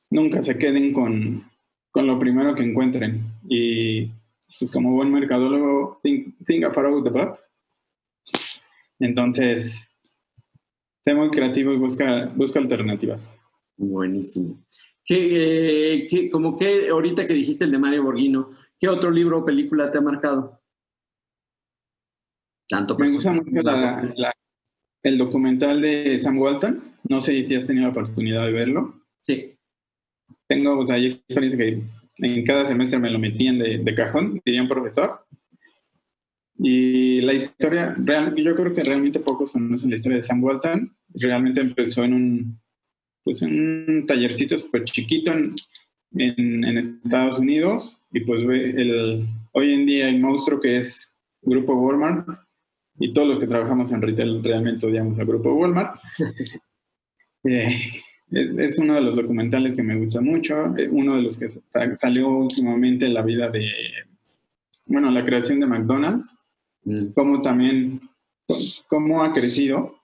nunca 0.10 0.44
se 0.44 0.58
queden 0.58 0.94
con, 0.94 1.44
con 1.92 2.08
lo 2.08 2.20
primero 2.20 2.56
que 2.56 2.64
encuentren. 2.64 3.24
Y 3.48 4.12
pues 4.60 4.72
como 4.72 4.94
buen 4.94 5.12
mercadólogo, 5.12 6.00
think, 6.04 6.36
think 6.46 6.64
out 6.64 7.04
the 7.04 7.10
box 7.10 7.48
entonces, 9.00 9.74
sé 11.06 11.14
muy 11.14 11.30
creativo 11.30 11.72
y 11.72 11.78
busca, 11.78 12.32
busca 12.36 12.60
alternativas. 12.60 13.22
Buenísimo. 13.78 14.64
¿Qué, 15.04 16.04
eh, 16.10 16.30
como 16.32 16.58
que 16.58 16.90
ahorita 16.90 17.26
que 17.26 17.34
dijiste 17.34 17.66
el 17.66 17.72
de 17.72 17.78
Mario 17.78 18.04
Borghino, 18.04 18.52
¿qué 18.80 18.90
otro 18.90 19.10
libro 19.12 19.40
o 19.40 19.46
película 19.46 19.90
te 19.90 20.00
ha 20.00 20.02
marcado? 20.02 20.60
Tanto 22.68 22.98
Me 22.98 23.10
gusta 23.10 23.32
mucho 23.32 23.50
el 25.08 25.18
documental 25.18 25.82
de 25.82 26.20
Sam 26.22 26.38
Walton. 26.38 26.84
No 27.08 27.22
sé 27.22 27.44
si 27.46 27.56
has 27.56 27.66
tenido 27.66 27.86
la 27.86 27.92
oportunidad 27.92 28.46
de 28.46 28.52
verlo. 28.52 29.02
Sí. 29.20 29.54
Tengo, 30.48 30.80
o 30.80 30.86
sea, 30.86 30.96
hay 30.96 31.08
experiencia 31.08 31.58
que 31.58 31.82
en 32.18 32.44
cada 32.44 32.68
semestre 32.68 33.00
me 33.00 33.10
lo 33.10 33.20
metían 33.20 33.60
de, 33.60 33.78
de 33.78 33.96
cajón, 33.96 34.42
diría 34.44 34.62
un 34.62 34.68
profesor. 34.68 35.26
Y 36.60 37.22
la 37.22 37.34
historia, 37.34 37.96
real, 37.98 38.36
yo 38.36 38.56
creo 38.56 38.74
que 38.74 38.84
realmente 38.84 39.20
pocos 39.20 39.52
conocen 39.52 39.92
la 39.92 39.96
historia 39.96 40.18
de 40.18 40.24
Sam 40.24 40.44
Walton. 40.44 40.96
Realmente 41.14 41.62
empezó 41.62 42.04
en 42.04 42.14
un, 42.14 42.60
pues 43.24 43.42
un 43.42 44.06
tallercito 44.08 44.58
súper 44.58 44.84
chiquito 44.84 45.32
en, 45.32 45.56
en, 46.16 46.78
Estados 46.78 47.40
Unidos 47.40 48.02
y 48.12 48.22
pues 48.22 48.42
el, 48.42 49.26
hoy 49.52 49.74
en 49.74 49.86
día 49.86 50.10
el 50.10 50.20
monstruo 50.20 50.60
que 50.60 50.78
es 50.78 51.14
Grupo 51.42 51.76
Walmart 51.76 52.28
y 53.00 53.14
todos 53.14 53.28
los 53.28 53.40
que 53.40 53.48
trabajamos 53.48 53.92
en 53.92 54.02
retail 54.02 54.44
realmente 54.44 54.86
odiamos 54.86 55.20
al 55.20 55.26
Grupo 55.26 55.54
Walmart. 55.54 56.00
Eh, 57.44 58.02
es, 58.32 58.58
es, 58.58 58.80
uno 58.80 58.96
de 58.96 59.02
los 59.02 59.16
documentales 59.16 59.74
que 59.74 59.84
me 59.84 59.96
gusta 59.96 60.20
mucho, 60.20 60.76
eh, 60.76 60.90
uno 60.92 61.16
de 61.16 61.22
los 61.22 61.38
que 61.38 61.50
salió 61.96 62.28
últimamente 62.28 63.08
la 63.08 63.22
vida 63.22 63.48
de, 63.50 63.72
bueno, 64.86 65.10
la 65.12 65.24
creación 65.24 65.62
de 65.62 65.68
McDonald's 65.68 66.38
Mm. 66.88 67.12
cómo 67.14 67.42
también, 67.42 68.00
cómo 68.88 69.22
ha 69.22 69.34
crecido. 69.34 70.00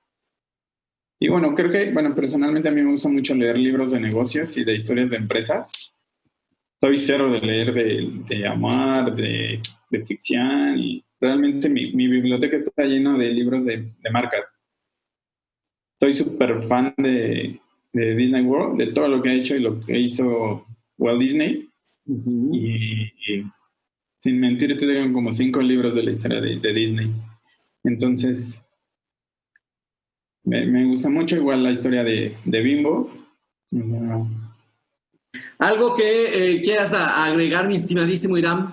Y 1.17 1.29
bueno, 1.29 1.55
creo 1.55 1.71
que, 1.71 1.91
bueno, 1.93 2.13
personalmente 2.13 2.67
a 2.67 2.71
mí 2.71 2.81
me 2.81 2.91
gusta 2.91 3.07
mucho 3.07 3.33
leer 3.33 3.57
libros 3.57 3.93
de 3.93 4.01
negocios 4.01 4.57
y 4.57 4.65
de 4.65 4.75
historias 4.75 5.09
de 5.09 5.17
empresas. 5.17 5.71
Soy 6.81 6.97
cero 6.97 7.31
de 7.31 7.39
leer 7.39 7.73
de, 7.73 8.09
de 8.27 8.45
amar, 8.45 9.15
de, 9.15 9.61
de, 9.93 10.05
ficción 10.05 10.77
y 10.79 11.03
realmente 11.19 11.69
mi, 11.69 11.93
mi, 11.93 12.07
biblioteca 12.07 12.57
está 12.57 12.85
llena 12.85 13.17
de 13.17 13.29
libros 13.29 13.65
de, 13.65 13.91
de 14.01 14.09
marcas. 14.11 14.45
Soy 15.99 16.13
súper 16.13 16.63
fan 16.67 16.93
de, 16.97 17.59
de, 17.93 18.15
Disney 18.15 18.41
World, 18.41 18.77
de 18.77 18.87
todo 18.87 19.07
lo 19.07 19.21
que 19.21 19.29
ha 19.29 19.33
hecho 19.33 19.55
y 19.55 19.59
lo 19.59 19.79
que 19.79 19.99
hizo 19.99 20.65
Walt 20.97 21.21
Disney. 21.21 21.69
y 22.05 23.11
sin 24.23 24.39
mentir, 24.39 24.79
tengo 24.79 25.13
como 25.13 25.33
cinco 25.33 25.61
libros 25.61 25.95
de 25.95 26.03
la 26.03 26.11
historia 26.11 26.39
de, 26.39 26.73
Disney. 26.73 27.11
Entonces, 27.83 28.57
me, 30.45 30.85
gusta 30.85 31.09
mucho 31.09 31.35
igual 31.35 31.61
la 31.61 31.71
historia 31.71 32.05
de, 32.05 32.33
Bimbo. 32.45 33.11
Algo 35.59 35.93
que 35.93 36.53
eh, 36.55 36.61
quieras 36.61 36.93
agregar, 36.93 37.67
mi 37.67 37.75
estimadísimo 37.75 38.37
Irán. 38.37 38.69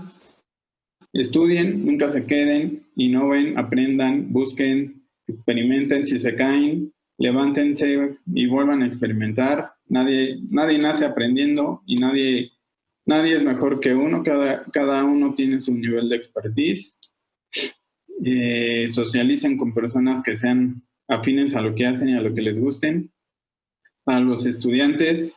Estudien, 1.13 1.85
nunca 1.85 2.13
se 2.13 2.25
queden, 2.25 2.87
innoven, 2.97 3.59
aprendan, 3.59 4.33
busquen, 4.33 5.03
experimenten 5.27 6.07
si 6.07 6.19
se 6.21 6.35
caen, 6.35 6.93
levántense 7.19 8.17
y 8.27 8.47
vuelvan 8.47 8.83
a 8.83 8.87
experimentar. 8.87 9.73
Nadie, 9.89 10.39
nadie 10.51 10.79
nace 10.79 11.05
aprendiendo 11.05 11.83
y 11.87 11.97
nadie, 11.97 12.53
nadie 13.07 13.37
es 13.37 13.45
mejor 13.45 13.81
que 13.81 13.95
uno, 13.95 14.23
cada, 14.23 14.65
cada 14.73 15.05
uno 15.05 15.35
tiene 15.35 15.61
su 15.61 15.75
nivel 15.75 16.09
de 16.09 16.17
expertise. 16.17 16.97
Eh, 18.25 18.89
socialicen 18.91 19.57
con 19.57 19.75
personas 19.75 20.23
que 20.23 20.37
sean 20.37 20.83
afines 21.09 21.55
a 21.55 21.61
lo 21.61 21.75
que 21.75 21.87
hacen 21.87 22.11
y 22.11 22.15
a 22.15 22.21
lo 22.21 22.35
que 22.35 22.43
les 22.43 22.59
gusten. 22.59 23.11
A 24.07 24.21
los 24.21 24.47
estudiantes, 24.47 25.35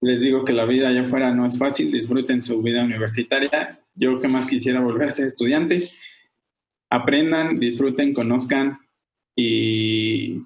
les 0.00 0.20
digo 0.20 0.44
que 0.44 0.52
la 0.52 0.64
vida 0.64 0.88
allá 0.88 1.02
afuera 1.02 1.32
no 1.34 1.46
es 1.46 1.58
fácil, 1.58 1.92
disfruten 1.92 2.42
su 2.42 2.60
vida 2.62 2.82
universitaria. 2.82 3.81
Yo 3.94 4.20
que 4.20 4.28
más 4.28 4.46
quisiera 4.46 4.80
volver 4.80 5.08
a 5.08 5.12
ser 5.12 5.26
estudiante. 5.28 5.90
Aprendan, 6.90 7.56
disfruten, 7.56 8.12
conozcan 8.12 8.78
y, 9.36 10.42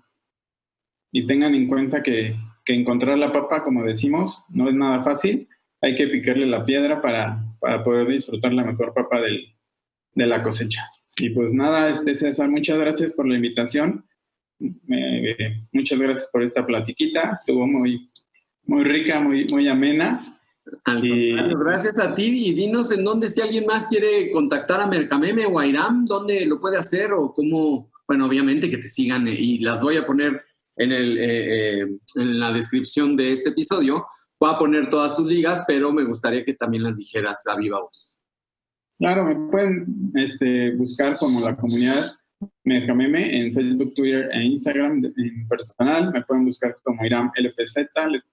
y 1.12 1.26
tengan 1.26 1.55
en 1.55 1.68
cuenta 1.68 2.03
que, 2.03 2.36
que, 2.64 2.74
encontrar 2.74 3.18
la 3.18 3.32
papa, 3.32 3.62
como 3.64 3.84
decimos, 3.84 4.42
no 4.49 4.68
es 4.68 4.74
nada 4.74 5.03
fácil. 5.03 5.49
Hay 5.80 5.94
que 5.94 6.09
picarle 6.09 6.47
la 6.47 6.64
piedra 6.64 7.01
para, 7.01 7.44
para 7.61 7.82
poder 7.82 8.09
disfrutar 8.09 8.53
la 8.53 8.64
mejor 8.64 8.94
papa 8.94 9.20
del, 9.20 9.57
de 10.14 10.26
la 10.26 10.42
cosecha. 10.42 10.90
Y 11.16 11.30
pues 11.30 11.53
nada, 11.53 11.88
este 11.88 12.14
César, 12.14 12.49
muchas 12.49 12.78
gracias 12.78 13.12
por 13.12 13.26
la 13.26 13.36
invitación. 13.36 14.05
muchas 15.72 15.99
gracias 15.99 16.28
por 16.32 16.42
esta 16.42 16.66
platiquita. 16.66 17.38
Estuvo 17.40 17.66
muy, 17.66 18.11
muy 18.64 18.84
rica, 18.84 19.20
muy, 19.20 19.47
muy 19.51 19.68
amena. 19.68 20.36
Gracias 20.84 21.98
a 21.98 22.14
ti 22.14 22.48
y 22.48 22.52
dinos 22.52 22.90
en 22.90 23.04
dónde 23.04 23.28
si 23.28 23.40
alguien 23.40 23.66
más 23.66 23.86
quiere 23.86 24.30
contactar 24.30 24.80
a 24.80 24.86
Mercameme 24.86 25.46
o 25.46 25.58
a 25.58 25.66
Iram, 25.66 26.04
dónde 26.04 26.44
lo 26.44 26.60
puede 26.60 26.76
hacer 26.76 27.12
o 27.12 27.32
cómo, 27.32 27.90
bueno, 28.06 28.26
obviamente 28.26 28.70
que 28.70 28.78
te 28.78 28.88
sigan 28.88 29.28
eh, 29.28 29.36
y 29.38 29.58
las 29.60 29.82
voy 29.82 29.96
a 29.96 30.06
poner 30.06 30.42
en, 30.76 30.92
el, 30.92 31.18
eh, 31.18 31.80
eh, 31.80 31.98
en 32.16 32.40
la 32.40 32.52
descripción 32.52 33.16
de 33.16 33.32
este 33.32 33.50
episodio. 33.50 34.04
Voy 34.40 34.50
a 34.52 34.58
poner 34.58 34.90
todas 34.90 35.14
tus 35.14 35.26
ligas, 35.26 35.62
pero 35.66 35.92
me 35.92 36.04
gustaría 36.04 36.44
que 36.44 36.54
también 36.54 36.82
las 36.82 36.98
dijeras 36.98 37.46
a 37.46 37.56
viva 37.56 37.80
voz. 37.80 38.24
Claro, 38.98 39.24
me 39.24 39.50
pueden 39.50 40.12
este, 40.14 40.74
buscar 40.74 41.16
como 41.16 41.40
la 41.40 41.56
comunidad 41.56 42.16
Mercameme 42.64 43.34
en 43.34 43.54
Facebook, 43.54 43.94
Twitter 43.94 44.28
e 44.32 44.42
Instagram 44.42 45.04
en 45.04 45.48
personal. 45.48 46.12
Me 46.12 46.22
pueden 46.22 46.44
buscar 46.44 46.76
como 46.82 47.04
Iram 47.04 47.30
LPZ. 47.36 47.76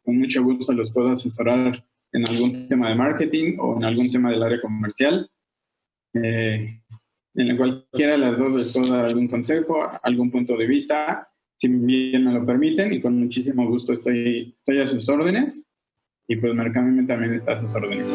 Con 0.04 0.18
mucho 0.18 0.44
gusto 0.44 0.74
los 0.74 0.92
puedo 0.92 1.12
asesorar 1.12 1.84
en 2.14 2.30
algún 2.30 2.68
tema 2.68 2.90
de 2.90 2.96
marketing 2.96 3.58
o 3.60 3.76
en 3.78 3.84
algún 3.84 4.12
tema 4.12 4.32
del 4.32 4.44
área 4.44 4.62
comercial. 4.62 5.30
Eh, 6.14 6.80
en 7.36 7.58
cualquiera 7.58 8.14
de 8.14 8.20
las 8.20 8.38
dos 8.38 8.56
les 8.56 8.72
puedo 8.72 8.94
dar 8.94 9.06
algún 9.06 9.28
consejo, 9.28 9.90
algún 10.04 10.30
punto 10.30 10.56
de 10.56 10.68
vista, 10.68 11.28
si 11.58 11.68
bien 11.68 12.26
me 12.26 12.34
lo 12.34 12.46
permiten, 12.46 12.94
y 12.94 13.02
con 13.02 13.20
muchísimo 13.20 13.68
gusto 13.68 13.94
estoy, 13.94 14.54
estoy 14.56 14.80
a 14.80 14.88
sus 14.88 15.10
órdenes. 15.10 15.66
Y 16.28 16.36
pues 16.38 16.54
Mercameme 16.54 17.04
también 17.04 17.34
está 17.34 17.54
a 17.54 17.60
sus 17.60 17.74
órdenes. 17.74 18.06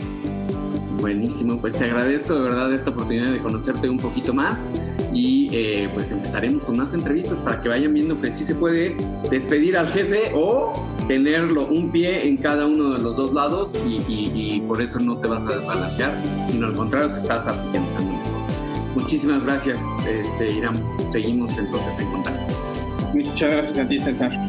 Buenísimo, 1.00 1.60
pues 1.60 1.74
te 1.74 1.84
agradezco 1.84 2.34
de 2.34 2.40
verdad 2.40 2.72
esta 2.72 2.90
oportunidad 2.90 3.30
de 3.30 3.38
conocerte 3.38 3.88
un 3.88 3.98
poquito 3.98 4.34
más 4.34 4.66
y 5.12 5.48
eh, 5.52 5.88
pues 5.94 6.10
empezaremos 6.10 6.64
con 6.64 6.76
más 6.76 6.92
entrevistas 6.92 7.40
para 7.40 7.60
que 7.60 7.68
vayan 7.68 7.94
viendo 7.94 8.20
que 8.20 8.30
sí 8.32 8.44
se 8.44 8.56
puede 8.56 8.96
despedir 9.30 9.76
al 9.76 9.88
jefe 9.88 10.32
o 10.34 10.84
tenerlo 11.06 11.68
un 11.68 11.92
pie 11.92 12.26
en 12.26 12.36
cada 12.36 12.66
uno 12.66 12.90
de 12.90 12.98
los 12.98 13.16
dos 13.16 13.32
lados 13.32 13.78
y, 13.86 14.60
por 14.66 14.82
eso 14.82 14.98
no 14.98 15.18
te 15.18 15.28
vas 15.28 15.46
a 15.46 15.56
desbalancear, 15.56 16.14
sino 16.50 16.66
al 16.66 16.74
contrario 16.74 17.10
que 17.10 17.16
estás 17.16 17.46
afianzando 17.46 18.12
Muchísimas 18.94 19.44
gracias, 19.44 19.80
este, 20.06 20.50
Irán. 20.50 20.82
Seguimos 21.10 21.56
entonces 21.56 22.00
en 22.00 22.10
contacto. 22.10 22.54
Muchas 23.14 23.54
gracias 23.54 23.78
a 23.78 23.88
ti, 23.88 24.00
César. 24.00 24.48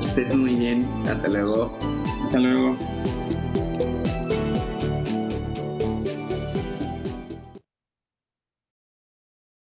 Estés 0.00 0.34
muy 0.34 0.56
bien. 0.56 0.88
Hasta 1.06 1.28
luego. 1.28 1.78
Hasta 2.24 2.38
luego. 2.38 2.93